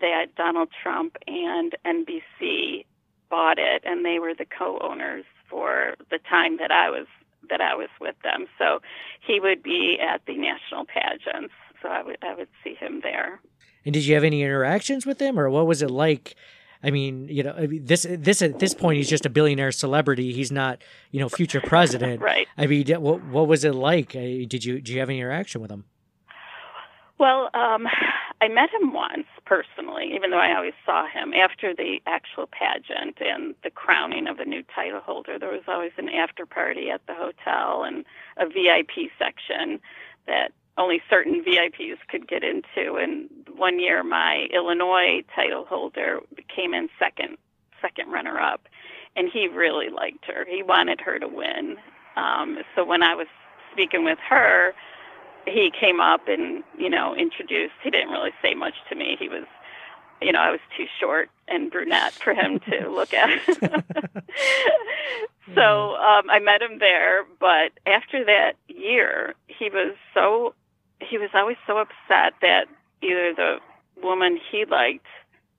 [0.00, 2.86] that Donald Trump and NBC
[3.30, 7.06] bought it, and they were the co-owners for the time that I was
[7.50, 8.46] that I was with them.
[8.58, 8.80] So
[9.20, 11.52] he would be at the national pageants.
[11.82, 13.40] So I would I would see him there.
[13.84, 16.34] And did you have any interactions with him, or what was it like?
[16.82, 20.32] I mean, you know, this this at this point he's just a billionaire celebrity.
[20.32, 22.20] He's not, you know, future president.
[22.22, 22.46] right.
[22.58, 24.10] I mean, what what was it like?
[24.10, 25.84] Did you did you have any interaction with him?
[27.18, 27.86] Well, um,
[28.40, 33.18] I met him once personally, even though I always saw him after the actual pageant
[33.20, 35.38] and the crowning of the new title holder.
[35.38, 38.04] There was always an after party at the hotel and
[38.36, 39.80] a VIP section
[40.26, 42.96] that only certain VIPs could get into.
[42.96, 46.20] And one year, my Illinois title holder
[46.54, 47.36] came in second,
[47.80, 48.62] second runner up,
[49.16, 50.44] and he really liked her.
[50.48, 51.76] He wanted her to win.
[52.16, 53.26] Um, so when I was
[53.72, 54.72] speaking with her,
[55.46, 57.74] he came up and you know introduced.
[57.82, 59.16] He didn't really say much to me.
[59.18, 59.44] He was,
[60.22, 63.44] you know, I was too short and brunette for him to look at.
[65.54, 70.54] so um, I met him there, but after that year, he was so
[71.00, 72.66] he was always so upset that
[73.02, 73.58] either the
[74.02, 75.06] woman he liked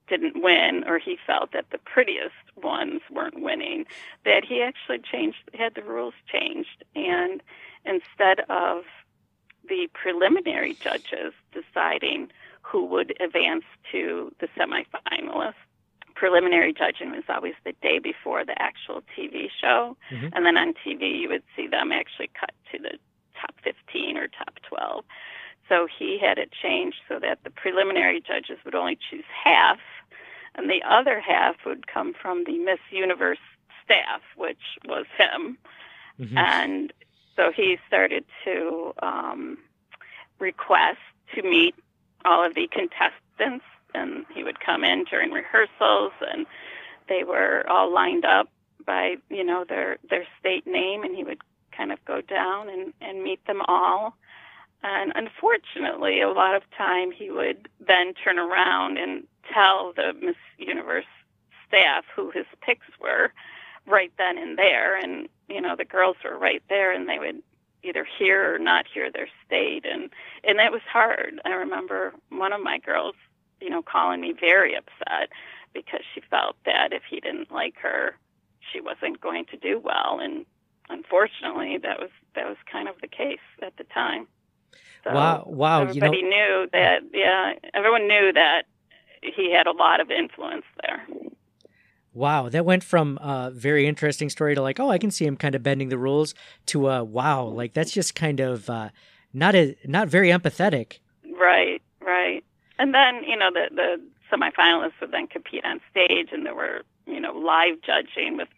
[0.08, 3.84] didn't win or he felt that the prettiest ones weren't winning
[4.24, 7.42] that he actually changed had the rules changed and
[7.84, 8.84] instead of
[9.68, 12.28] the preliminary judges deciding
[12.62, 15.54] who would advance to the semifinalists
[16.14, 20.32] preliminary judging was always the day before the actual TV show, Mhm.
[20.34, 22.98] and then on TV you would see them actually cut to the
[23.40, 25.04] top 15 or top 12.
[25.68, 29.78] So he had it changed so that the preliminary judges would only choose half,
[30.54, 33.38] and the other half would come from the Miss Universe
[33.84, 35.58] staff, which was him.
[36.20, 36.36] Mhm.
[36.36, 36.92] And
[37.34, 39.58] so he started to um,
[40.38, 40.98] request
[41.34, 41.74] to meet
[42.24, 46.46] all of the contestants, and he would come in during rehearsals, and
[47.08, 48.48] they were all lined up
[48.84, 51.40] by you know their their state name, and he would
[51.76, 54.16] kind of go down and and meet them all.
[54.82, 60.36] And unfortunately, a lot of time he would then turn around and tell the Miss
[60.58, 61.06] Universe
[61.66, 63.32] staff who his picks were
[63.86, 64.96] right then and there.
[64.96, 67.42] And, you know, the girls were right there and they would
[67.82, 69.84] either hear or not hear their state.
[69.84, 70.10] And,
[70.44, 71.40] and that was hard.
[71.44, 73.14] I remember one of my girls,
[73.60, 75.30] you know, calling me very upset
[75.72, 78.16] because she felt that if he didn't like her,
[78.72, 80.18] she wasn't going to do well.
[80.20, 80.44] And
[80.88, 84.26] unfortunately, that was, that was kind of the case at the time.
[85.04, 87.02] So Wow, wow, you know- Everybody knew that.
[87.12, 88.62] Yeah, everyone knew that
[89.22, 91.06] he had a lot of influence there.
[92.12, 95.36] Wow, that went from a very interesting story to like, oh, I can see him
[95.36, 96.34] kind of bending the rules
[96.66, 98.88] to uh, wow, like that's just kind of uh,
[99.34, 101.00] not a not very empathetic.
[101.38, 102.42] Right, right.
[102.78, 104.00] And then you know the the
[104.32, 108.48] semifinalists would then compete on stage, and there were you know live judging with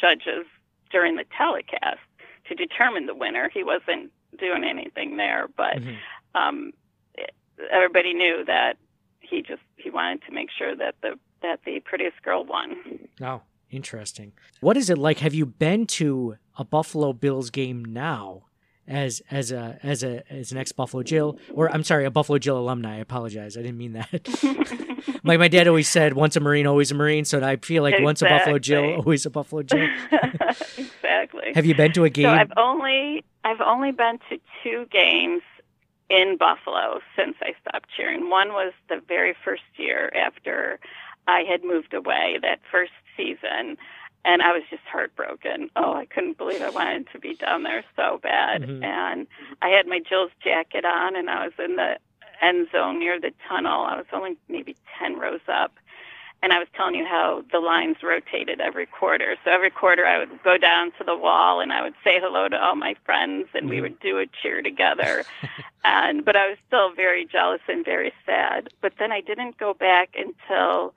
[0.00, 0.46] judges
[0.90, 2.00] during the telecast
[2.48, 3.50] to determine the winner.
[3.52, 5.96] He wasn't doing anything there, but Mhm.
[6.34, 6.72] um,
[7.72, 8.76] everybody knew that
[9.20, 12.76] he just he wanted to make sure that the that the prettiest girl won.
[13.22, 14.32] Oh, interesting.
[14.60, 15.18] What is it like?
[15.18, 18.45] Have you been to a Buffalo Bills game now?
[18.88, 22.38] As as a as a as an ex Buffalo Jill or I'm sorry a Buffalo
[22.38, 22.96] Jill alumni.
[22.96, 23.56] I apologize.
[23.56, 24.82] I didn't mean that.
[25.24, 27.24] Like my dad always said once a Marine always a Marine.
[27.24, 29.88] So I feel like once a Buffalo Jill always a Buffalo Jill.
[30.78, 31.52] Exactly.
[31.54, 32.24] have you been to a game?
[32.26, 35.42] So I've only I've only been to two games
[36.08, 38.30] in Buffalo since I stopped cheering.
[38.30, 40.78] One was the very first year after
[41.26, 43.76] I had moved away, that first season,
[44.26, 45.70] and I was just heartbroken.
[45.76, 48.62] Oh, I couldn't believe I wanted to be down there so bad.
[48.62, 48.84] Mhm.
[48.84, 49.26] And
[49.62, 51.98] I had my Jill's jacket on and I was in the
[52.42, 53.82] end zone near the tunnel.
[53.84, 55.72] I was only maybe 10 rows up
[56.42, 59.36] and I was telling you how the lines rotated every quarter.
[59.44, 62.48] So every quarter I would go down to the wall and I would say hello
[62.48, 65.24] to all my friends and we would do a cheer together.
[65.84, 68.70] and but I was still very jealous and very sad.
[68.80, 70.94] But then I didn't go back until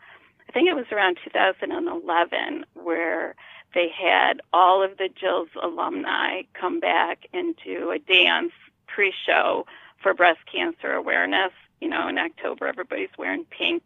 [0.49, 3.35] I think it was around 2011 where
[3.75, 8.51] they had all of the Jill's alumni come back and do a dance
[8.87, 9.67] pre-show
[10.01, 11.51] for breast cancer awareness.
[11.81, 13.83] You know, in October everybody's wearing pink.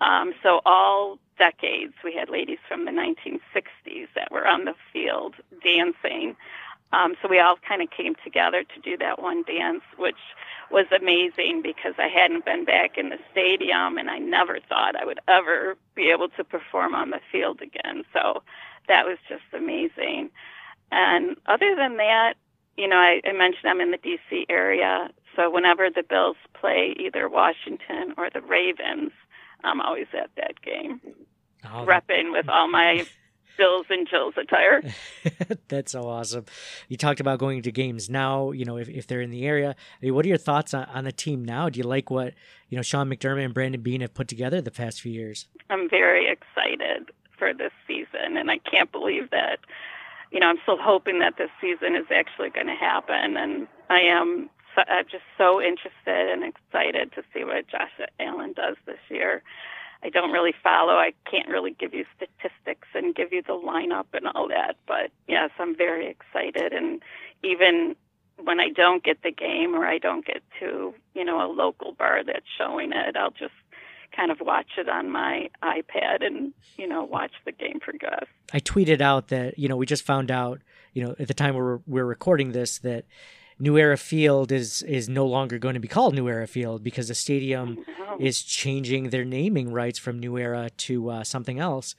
[0.00, 5.34] Um, so all decades, we had ladies from the 1960s that were on the field
[5.64, 6.36] dancing.
[6.92, 10.16] Um, so we all kind of came together to do that one dance, which
[10.70, 15.04] was amazing because I hadn't been back in the stadium and I never thought I
[15.04, 18.04] would ever be able to perform on the field again.
[18.12, 18.42] So
[18.88, 20.30] that was just amazing.
[20.90, 22.34] And other than that,
[22.76, 24.46] you know, I, I mentioned I'm in the D.C.
[24.48, 29.10] area, so whenever the Bills play either Washington or the Ravens,
[29.64, 31.00] I'm always at that game,
[31.64, 33.06] Oh, repping with all my
[33.58, 34.82] Bills and Jills attire.
[35.68, 36.46] That's so awesome.
[36.88, 39.70] You talked about going to games now, you know, if, if they're in the area.
[39.70, 41.68] I mean, what are your thoughts on, on the team now?
[41.68, 42.34] Do you like what,
[42.68, 45.48] you know, Sean McDermott and Brandon Beane have put together the past few years?
[45.68, 49.58] I'm very excited for this season, and I can't believe that.
[50.30, 54.00] You know, I'm still hoping that this season is actually going to happen, and I
[54.00, 54.50] am.
[54.74, 57.90] So, I'm just so interested and excited to see what Josh
[58.20, 59.42] Allen does this year.
[60.02, 60.94] I don't really follow.
[60.94, 65.10] I can't really give you statistics and give you the lineup and all that, but
[65.26, 66.72] yes, I'm very excited.
[66.72, 67.02] And
[67.42, 67.96] even
[68.42, 71.92] when I don't get the game or I don't get to, you know, a local
[71.92, 73.52] bar that's showing it, I'll just
[74.14, 78.26] kind of watch it on my iPad and, you know, watch the game progress.
[78.52, 80.60] I tweeted out that, you know, we just found out,
[80.92, 83.04] you know, at the time we're, we're recording this, that
[83.58, 87.08] New Era Field is is no longer going to be called New Era Field because
[87.08, 87.78] the stadium
[88.20, 91.94] is changing their naming rights from New Era to uh, something else.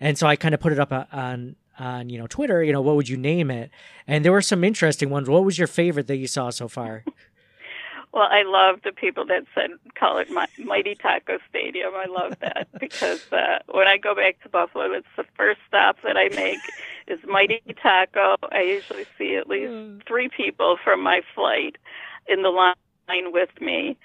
[0.00, 2.62] And so I kind of put it up uh, on on you know Twitter.
[2.62, 3.70] You know, what would you name it?
[4.06, 5.28] And there were some interesting ones.
[5.28, 7.04] What was your favorite that you saw so far?
[8.12, 11.92] Well, I love the people that said call it Mi- Mighty Taco Stadium.
[11.94, 15.98] I love that because uh, when I go back to Buffalo, it's the first stop
[16.02, 16.60] that I make
[17.06, 18.36] is Mighty Taco.
[18.50, 21.76] I usually see at least three people from my flight
[22.28, 22.74] in the line
[23.08, 23.96] with me.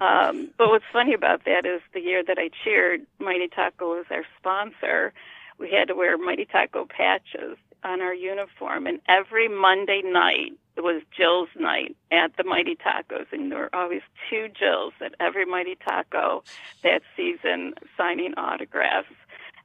[0.00, 4.06] Um, but what's funny about that is the year that I cheered, Mighty Taco was
[4.10, 5.12] our sponsor.
[5.58, 10.82] We had to wear Mighty Taco patches on our uniform, and every Monday night it
[10.82, 15.44] was Jill's night at the Mighty Tacos, and there were always two Jills at every
[15.44, 16.42] Mighty Taco
[16.82, 19.08] that season signing autographs.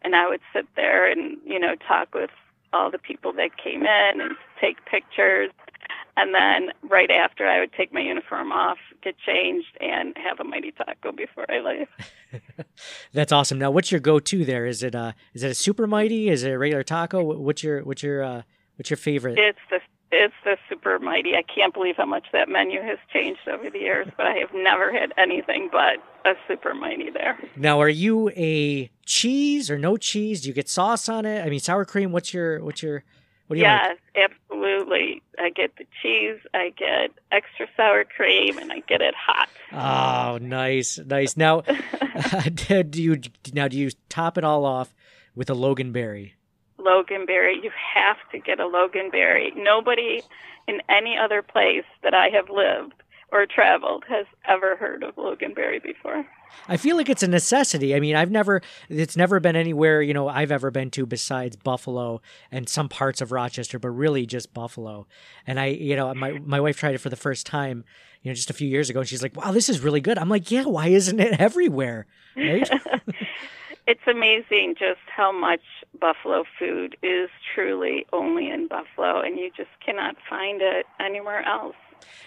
[0.01, 2.29] And I would sit there and you know talk with
[2.73, 5.51] all the people that came in and take pictures.
[6.17, 10.43] And then right after, I would take my uniform off, get changed, and have a
[10.43, 11.87] mighty taco before I leave.
[13.13, 13.57] That's awesome.
[13.57, 14.65] Now, what's your go-to there?
[14.65, 16.29] Is it uh is it a super mighty?
[16.29, 17.23] Is it a regular taco?
[17.23, 18.41] What's your what's your uh
[18.75, 19.39] what's your favorite?
[19.39, 19.79] It's the
[20.11, 21.35] it's the super mighty.
[21.35, 24.49] I can't believe how much that menu has changed over the years, but I have
[24.53, 25.97] never had anything but
[26.29, 27.37] a super mighty there.
[27.55, 30.41] Now, are you a cheese or no cheese?
[30.41, 31.45] Do you get sauce on it?
[31.45, 32.11] I mean, sour cream.
[32.11, 33.03] What's your what's your
[33.47, 34.31] what do you yes, like?
[34.31, 35.21] absolutely.
[35.39, 39.49] I get the cheese, I get extra sour cream, and I get it hot.
[39.71, 41.35] Oh, nice, nice.
[41.35, 41.61] Now,
[42.67, 43.19] do you
[43.53, 44.93] now do you top it all off
[45.35, 46.33] with a Loganberry?
[46.79, 47.63] Loganberry.
[47.63, 49.55] You have to get a Loganberry.
[49.55, 50.21] Nobody
[50.67, 52.93] in any other place that I have lived
[53.31, 56.25] or traveled has ever heard of Loganberry before.
[56.67, 57.95] I feel like it's a necessity.
[57.95, 61.55] I mean, I've never, it's never been anywhere, you know, I've ever been to besides
[61.55, 62.21] Buffalo
[62.51, 65.07] and some parts of Rochester, but really just Buffalo.
[65.45, 67.85] And I, you know, my, my wife tried it for the first time,
[68.21, 68.99] you know, just a few years ago.
[68.99, 70.17] And she's like, wow, this is really good.
[70.17, 72.07] I'm like, yeah, why isn't it everywhere?
[72.35, 72.69] Right?
[73.87, 75.61] it's amazing just how much
[75.99, 81.75] buffalo food is truly only in Buffalo, and you just cannot find it anywhere else.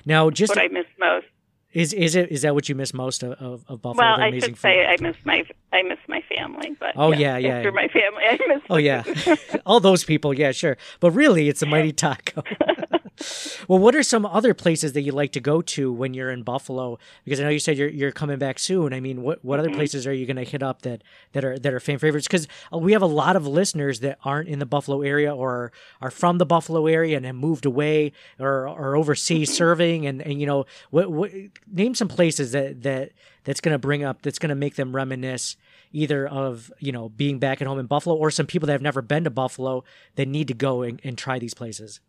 [0.04, 1.26] Now, just, what I miss most.
[1.72, 4.04] is, is it, is that what you miss most of, of, of Buffalo?
[4.04, 4.58] Well, I should food?
[4.58, 7.56] say I miss my I miss my family, but Oh, yeah, yeah.
[7.58, 8.62] After my family, I miss.
[8.68, 9.04] Oh yeah,
[9.66, 10.34] all those people.
[10.34, 10.76] Yeah, sure.
[11.00, 12.42] But really, it's a mighty taco.
[13.68, 16.42] well, what are some other places that you like to go to when you're in
[16.42, 16.98] Buffalo?
[17.24, 18.92] Because I know you said you're you're coming back soon.
[18.92, 19.76] I mean, what what other Mm-hmm.
[19.76, 21.02] places are you going to hit up that
[21.32, 22.26] that are that are fan favorites?
[22.26, 26.10] Because we have a lot of listeners that aren't in the Buffalo area or are
[26.10, 30.06] from the Buffalo area and have moved away or or overseas serving.
[30.06, 31.30] And and you know, what what
[31.70, 33.12] name some places that that
[33.44, 35.56] that's going to bring up that's going to make them reminisce
[35.92, 38.82] either of you know being back at home in Buffalo or some people that have
[38.82, 39.84] never been to Buffalo
[40.16, 42.00] that need to go and, and try these places.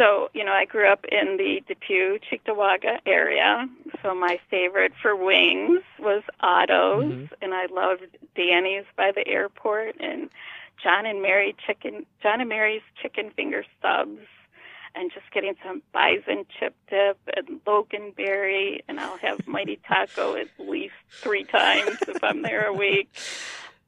[0.00, 3.68] So, you know, I grew up in the Depew, Cheektowaga area.
[4.02, 7.34] So my favorite for wings was Otto's, Mm-hmm.
[7.42, 10.30] and I loved Danny's by the airport and
[10.82, 14.20] John and Mary chicken, John and Mary's chicken finger stubs,
[14.94, 20.48] and just getting some bison chip dip and Loganberry, and I'll have Mighty Taco at
[20.58, 23.10] least three times if I'm there a week.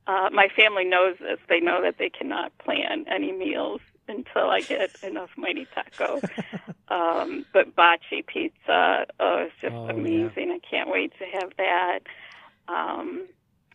[0.06, 1.38] Uh, my family knows this.
[1.48, 6.20] They know that they cannot plan any meals until I get enough Mighty Taco.
[6.88, 9.92] um, but Bocce pizza, oh, it's just Oh, yeah.
[9.92, 10.50] amazing.
[10.50, 11.98] I can't wait to have that.
[12.68, 13.26] Um,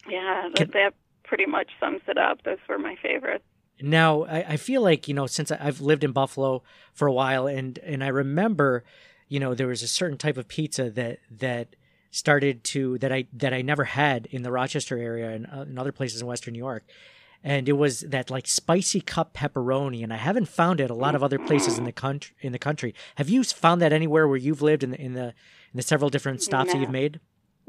[0.09, 2.43] yeah, that, that pretty much sums it up.
[2.43, 3.43] Those were my favorites.
[3.82, 6.63] Now, I, I feel like you know since I've lived in Buffalo
[6.93, 8.84] for a while, and and I remember,
[9.28, 11.75] you know, there was a certain type of pizza that that
[12.09, 15.78] started to that I that I never had in the Rochester area and uh, in
[15.78, 16.86] other places in Western New York.
[17.43, 21.15] And it was that like spicy cup pepperoni, and I haven't found it a lot
[21.15, 22.35] of other places in the country.
[22.41, 25.27] In the country, have you found that anywhere where you've lived in the in the
[25.27, 27.19] in the several different stops that you've made?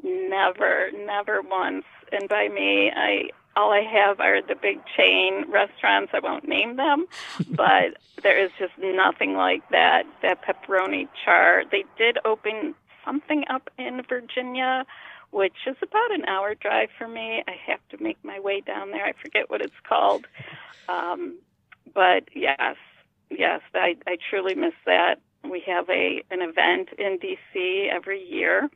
[0.03, 1.85] Never, never once.
[2.13, 6.13] And by me, I all I have are the big chain restaurants.
[6.15, 7.07] I won't name them,
[7.51, 10.05] but there is just nothing like that.
[10.23, 11.65] That pepperoni char.
[11.71, 14.87] They did open something up in Virginia,
[15.31, 17.43] which is about an hour drive for me.
[17.47, 19.05] I have to make my way down there.
[19.05, 20.27] I forget what it's called.
[20.89, 21.39] Um,
[21.95, 22.77] but yes,
[23.31, 25.17] yes, I, I truly miss that.
[25.49, 28.69] We have a an event in DC every year.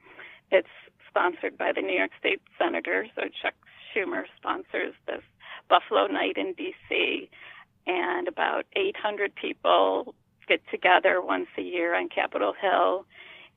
[0.50, 0.68] It's
[1.08, 3.54] sponsored by the New York State Senator, so Chuck
[3.94, 5.22] Schumer sponsors this
[5.68, 7.28] Buffalo Night in DC,
[7.86, 10.14] and about 800 people
[10.48, 13.06] get together once a year on Capitol Hill,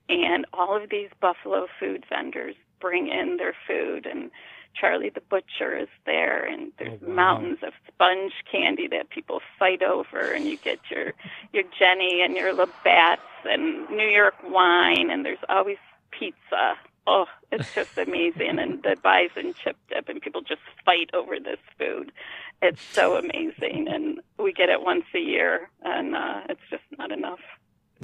[0.10, 4.32] and all of these Buffalo food vendors bring in their food and
[4.80, 7.16] Charlie the Butcher is there, and there's Oh, wow.
[7.16, 11.14] mountains of sponge candy that people fight over, and you get your
[11.54, 15.78] your Genny and your Labatt's and New York wine, and there's always
[16.12, 16.76] pizza.
[17.08, 21.60] Oh, it's just amazing, and the bison chip dip, and people just fight over this
[21.80, 22.12] food.
[22.62, 27.12] It's so amazing, and we get it once a year, and uh, it's just not
[27.14, 27.40] enough.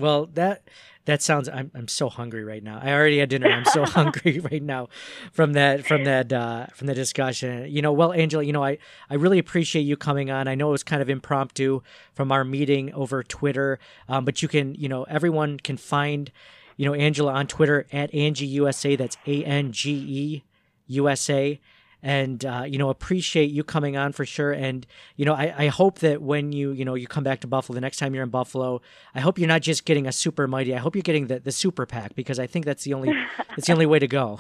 [0.01, 0.67] Well, that
[1.05, 1.47] that sounds.
[1.49, 2.79] I'm I'm so hungry right now.
[2.81, 3.49] I already had dinner.
[3.49, 4.89] I'm so hungry right now
[5.31, 7.67] from that from that uh, from the discussion.
[7.69, 8.77] You know, well, Angela, you know, I
[9.09, 10.47] I really appreciate you coming on.
[10.47, 11.81] I know it was kind of impromptu
[12.13, 13.79] from our meeting over Twitter,
[14.09, 16.31] um, but you can, you know, everyone can find.
[16.77, 18.95] you know, Angela on Twitter at Angie USA.
[18.95, 20.43] That's A N G E
[20.87, 21.59] USA.
[22.03, 24.51] And uh, you know, appreciate you coming on for sure.
[24.51, 27.47] And you know, I, I hope that when you you know you come back to
[27.47, 28.81] Buffalo the next time you're in Buffalo,
[29.13, 30.73] I hope you're not just getting a super mighty.
[30.73, 33.13] I hope you're getting the, the super pack because I think that's the only
[33.49, 34.39] that's the only way to go.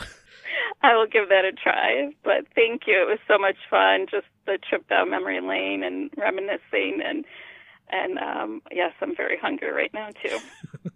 [0.83, 2.11] I will give that a try.
[2.23, 3.01] But thank you.
[3.01, 4.07] It was so much fun.
[4.09, 7.25] Just the trip down memory lane and reminiscing and
[7.91, 10.37] and um, yes, I'm very hungry right now too.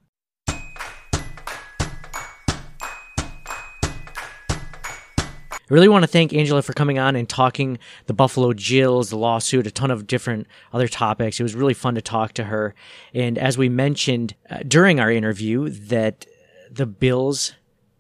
[5.70, 9.18] I really want to thank Angela for coming on and talking the Buffalo Jills, the
[9.18, 11.40] lawsuit, a ton of different other topics.
[11.40, 12.76] It was really fun to talk to her.
[13.16, 16.28] And as we mentioned uh, during our interview, that
[16.70, 17.54] the Bills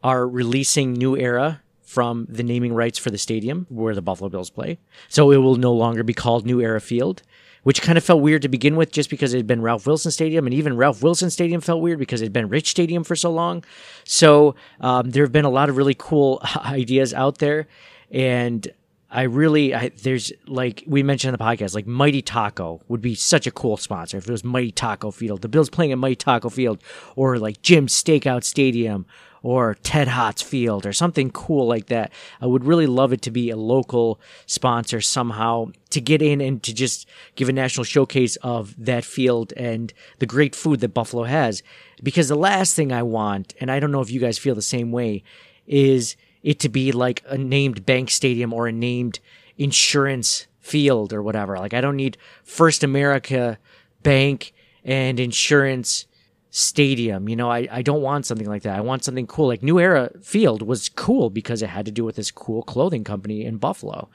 [0.04, 4.52] are releasing New Era from the naming rights for the stadium where the Buffalo Bills
[4.52, 4.78] play.
[5.08, 7.24] So it will no longer be called New Era Field
[7.66, 10.12] which kind of felt weird to begin with just because it had been Ralph Wilson
[10.12, 10.46] Stadium.
[10.46, 13.32] And even Ralph Wilson Stadium felt weird because it had been Rich Stadium for so
[13.32, 13.64] long.
[14.04, 17.68] So um, there have been a lot of really cool ideas out there.
[18.12, 18.72] And
[19.10, 23.16] I really, I, there's like we mentioned in the podcast, like Mighty Taco would be
[23.16, 25.42] such a cool sponsor if it was Mighty Taco Field.
[25.42, 26.84] The Bills playing at Mighty Taco Field,
[27.16, 29.08] or like Jim's Steakout Stadium,
[29.46, 32.12] or Ted Hott's Field or something cool like that.
[32.42, 36.64] I would really love it to be a local sponsor somehow to get in and
[36.64, 41.26] to just give a national showcase of that field and the great food that Buffalo
[41.26, 41.62] has.
[42.02, 44.64] Because the last thing I want, and I don't know if you guys feel the
[44.64, 45.22] same way,
[45.68, 49.20] is it to be like a named bank stadium or a named
[49.60, 51.60] insurance field or whatever.
[51.60, 53.60] Like I don't need First America
[54.02, 56.08] Bank and insurance
[56.56, 57.28] stadium.
[57.28, 58.78] You know, I, I don't want something like that.
[58.78, 59.48] I want something cool.
[59.48, 63.04] Like New Era Field was cool because it had to do with this cool clothing
[63.04, 64.10] company in Buffalo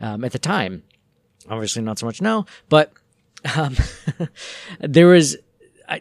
[0.00, 0.84] um, at the time.
[1.48, 2.92] Obviously, not so much now, but
[3.56, 3.74] um,
[4.78, 5.36] there was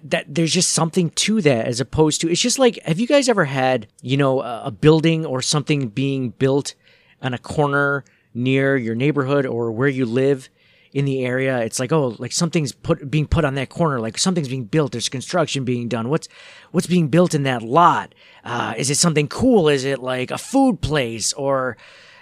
[0.03, 3.27] that there's just something to that as opposed to it's just like have you guys
[3.27, 6.75] ever had you know a, a building or something being built
[7.21, 10.49] on a corner near your neighborhood or where you live
[10.93, 11.59] in the area.
[11.59, 14.91] It's like, oh, like something's put being put on that corner, like something's being built.
[14.91, 16.09] There's construction being done.
[16.09, 16.27] What's
[16.71, 18.13] what's being built in that lot?
[18.43, 19.69] Uh, is it something cool?
[19.69, 21.77] Is it like a food place or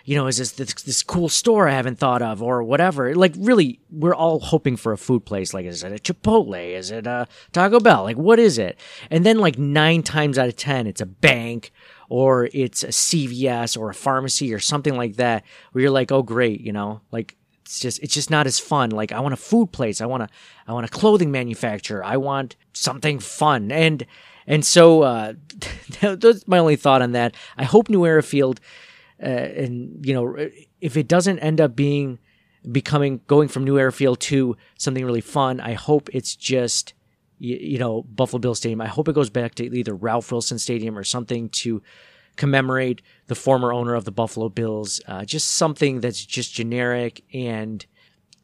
[0.05, 3.13] you know, is this, this, this cool store I haven't thought of or whatever?
[3.13, 5.53] Like really, we're all hoping for a food place.
[5.53, 6.73] Like, is it a Chipotle?
[6.73, 8.05] Is it a Taco Bell?
[8.05, 8.79] Like, what is it?
[9.11, 11.71] And then like nine times out of ten, it's a bank
[12.09, 16.23] or it's a CVS or a pharmacy or something like that where you're like, oh
[16.23, 17.35] great, you know, like
[17.69, 18.89] it's just it's just not as fun.
[18.89, 20.29] Like I want a food place, I want a
[20.67, 24.07] I want a clothing manufacturer, I want something fun, and
[24.47, 25.33] and so uh,
[26.01, 27.35] that's my only thought on that.
[27.59, 28.59] I hope New Era Field,
[29.21, 30.49] uh, and you know,
[30.81, 32.17] if it doesn't end up being
[32.71, 36.95] becoming going from New Era Field to something really fun, I hope it's just
[37.37, 38.81] you, you know Buffalo Bill Stadium.
[38.81, 41.83] I hope it goes back to either Ralph Wilson Stadium or something to
[42.39, 45.01] commemorate the former owner of the Buffalo Bills.
[45.07, 47.85] Uh, just something that's just generic and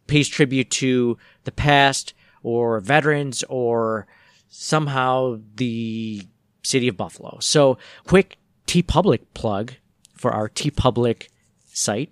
[0.06, 4.06] pays tribute to the past or veterans or
[4.50, 6.22] somehow the
[6.62, 7.38] city of Buffalo.
[7.40, 8.38] So, quick
[8.68, 9.74] TeePublic plug
[10.14, 11.30] for our TeePublic
[11.66, 12.12] site.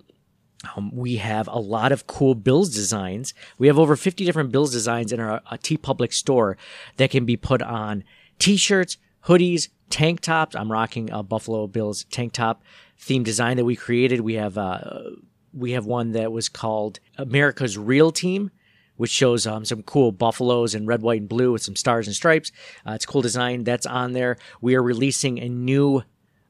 [0.74, 3.34] Um, we have a lot of cool Bills designs.
[3.58, 6.56] We have over 50 different Bills designs in our TeePublic store
[6.96, 8.04] that can be put on
[8.38, 10.56] t shirts, hoodies, tank tops.
[10.56, 12.64] I'm rocking a Buffalo Bills tank top
[12.98, 14.22] theme design that we created.
[14.22, 15.10] We have uh,
[15.52, 18.50] we have one that was called America's Real Team,
[18.96, 22.16] which shows um, some cool buffaloes in red, white, and blue with some stars and
[22.16, 22.50] stripes.
[22.84, 24.36] Uh, it's a cool design that's on there.
[24.60, 26.02] We are releasing a new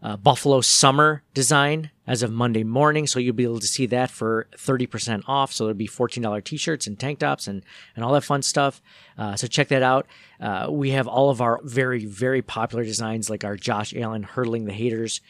[0.03, 3.07] uh, Buffalo Summer design as of Monday morning.
[3.07, 5.53] So you'll be able to see that for 30% off.
[5.53, 7.63] So there'll be $14 t shirts and tank tops and,
[7.97, 8.83] and all that fun stuff.
[9.17, 10.07] Uh, so check that out.
[10.41, 14.67] Uh, we have all of our very, very popular designs like our Josh Allen Hurdling
[14.67, 15.21] the Haters.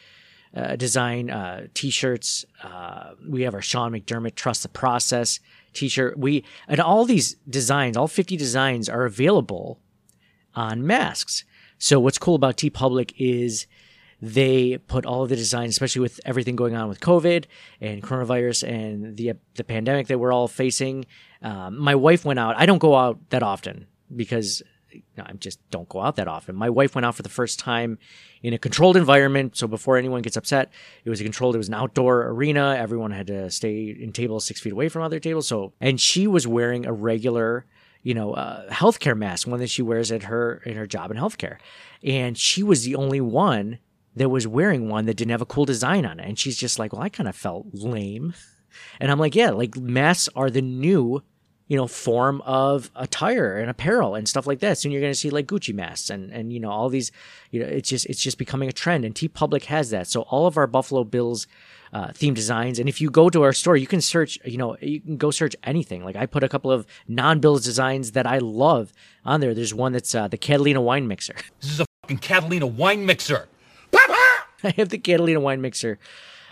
[0.57, 2.45] Uh, design uh, t-shirts.
[2.63, 5.41] Uh, we have our Sean McDermott Trust the Process
[5.73, 6.17] t-shirt.
[6.17, 9.81] We and all these designs, all 50 designs are available
[10.55, 11.45] on masks.
[11.79, 13.67] So what's cool about TeePublic is
[14.25, 17.45] they put all of the design, especially with everything going on with COVID
[17.81, 21.05] and coronavirus and the the pandemic that we're all facing.
[21.43, 22.55] Um, my wife went out.
[22.57, 24.63] I don't go out that often because
[25.19, 26.57] I just don't go out that often.
[26.57, 27.99] My wife went out for the first time
[28.43, 29.59] in a controlled environment.
[29.59, 30.73] So before anyone gets upset,
[31.05, 31.55] it was a controlled.
[31.55, 32.77] It was an outdoor arena.
[32.79, 35.47] Everyone had to stay in tables six feet away from other tables.
[35.47, 37.67] So and she was wearing a regular
[38.03, 41.17] you know, uh, healthcare mask, one that she wears at her in her job in
[41.17, 41.57] healthcare,
[42.03, 43.79] and she was the only one
[44.17, 46.27] that was wearing one that didn't have a cool design on it.
[46.29, 48.35] And she's just like, well, I kind of felt lame.
[49.01, 51.23] And I'm like, yeah, like masks are the new
[51.67, 54.77] you know, form of attire and apparel and stuff like that.
[54.77, 57.11] Soon you're going to see like Gucci masks and and you know all these.
[57.51, 60.07] You know, it's just it's just becoming a trend, and TeePublic has that.
[60.07, 61.47] So all of our Buffalo Bills
[61.93, 64.39] uh, theme designs, and if you go to our store, you can search.
[64.45, 66.05] You know, you can go search anything.
[66.05, 68.93] Like I put a couple of non Bills designs that I love
[69.25, 69.55] on there.
[69.55, 71.37] There's one that's uh, the Catalina wine mixer.
[71.61, 73.49] This is a fucking Catalina wine mixer.
[74.69, 75.99] I have the Catalina wine mixer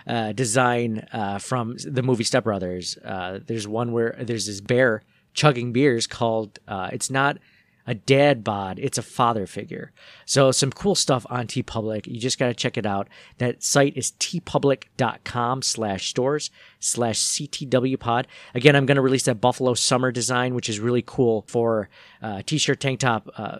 [0.06, 2.96] uh, design uh, from the movie Step Brothers.
[2.98, 5.02] Uh, there's one where there's this bear
[5.34, 7.38] chugging beers called uh, it's not
[7.86, 9.92] a dad bod, it's a father figure.
[10.24, 12.06] So some cool stuff on TeePublic.
[12.06, 13.08] You just got to check it out.
[13.38, 18.28] That site is teepublic.com slash stores slash CTW pod.
[18.54, 21.88] Again, I'm going to release that Buffalo summer design, which is really cool for
[22.22, 23.58] uh, t-shirt, tank top, uh,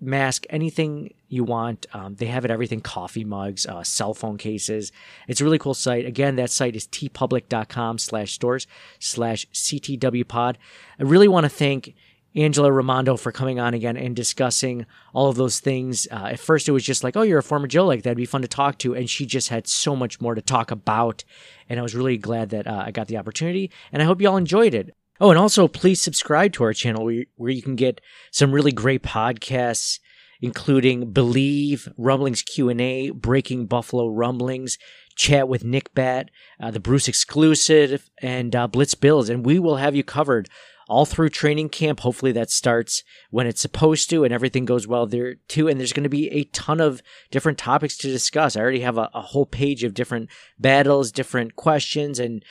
[0.00, 1.86] mask, anything you want.
[1.92, 4.92] Um, they have it everything coffee mugs, uh, cell phone cases.
[5.28, 6.06] It's a really cool site.
[6.06, 8.66] Again, that site is teepublic.com slash stores
[8.98, 10.58] slash CTW pod.
[10.98, 11.94] I really want to thank
[12.36, 14.84] Angela Raimondo for coming on again and discussing
[15.14, 16.06] all of those things.
[16.10, 18.26] Uh, at first, it was just like, oh, you're a former Joe, like that'd be
[18.26, 18.94] fun to talk to.
[18.94, 21.24] And she just had so much more to talk about.
[21.68, 23.70] And I was really glad that uh, I got the opportunity.
[23.90, 24.94] And I hope you all enjoyed it.
[25.20, 28.00] Oh, and also please subscribe to our channel where, where you can get
[28.30, 29.98] some really great podcasts,
[30.40, 34.76] including Believe, Rumblings Q&A, Breaking Buffalo Rumblings,
[35.16, 39.30] Chat with Nick Bat, uh, the Bruce exclusive, and uh, Blitz Bills.
[39.30, 40.50] And we will have you covered
[40.88, 42.00] all through training camp.
[42.00, 45.68] Hopefully that starts when it's supposed to and everything goes well there too.
[45.68, 48.56] And there's going to be a ton of different topics to discuss.
[48.56, 52.44] I already have a, a whole page of different battles, different questions, and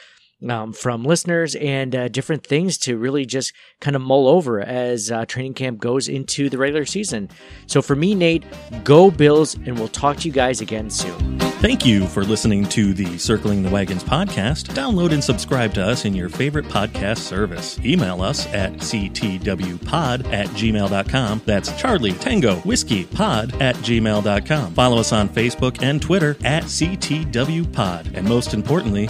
[0.49, 5.11] um, from listeners and uh, different things to really just kind of mull over as
[5.11, 7.29] uh, training camp goes into the regular season.
[7.67, 8.43] So for me, Nate,
[8.83, 11.39] go Bills, and we'll talk to you guys again soon.
[11.65, 14.67] Thank you for listening to the Circling the Wagons podcast.
[14.75, 17.79] Download and subscribe to us in your favorite podcast service.
[17.79, 21.41] Email us at ctwpod at gmail.com.
[21.45, 24.73] That's Charlie Tango Whiskey Pod at gmail.com.
[24.73, 28.15] Follow us on Facebook and Twitter at CTWPod.
[28.15, 29.09] And most importantly,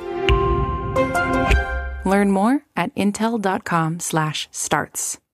[2.03, 5.20] Learn more at intel.com/starts.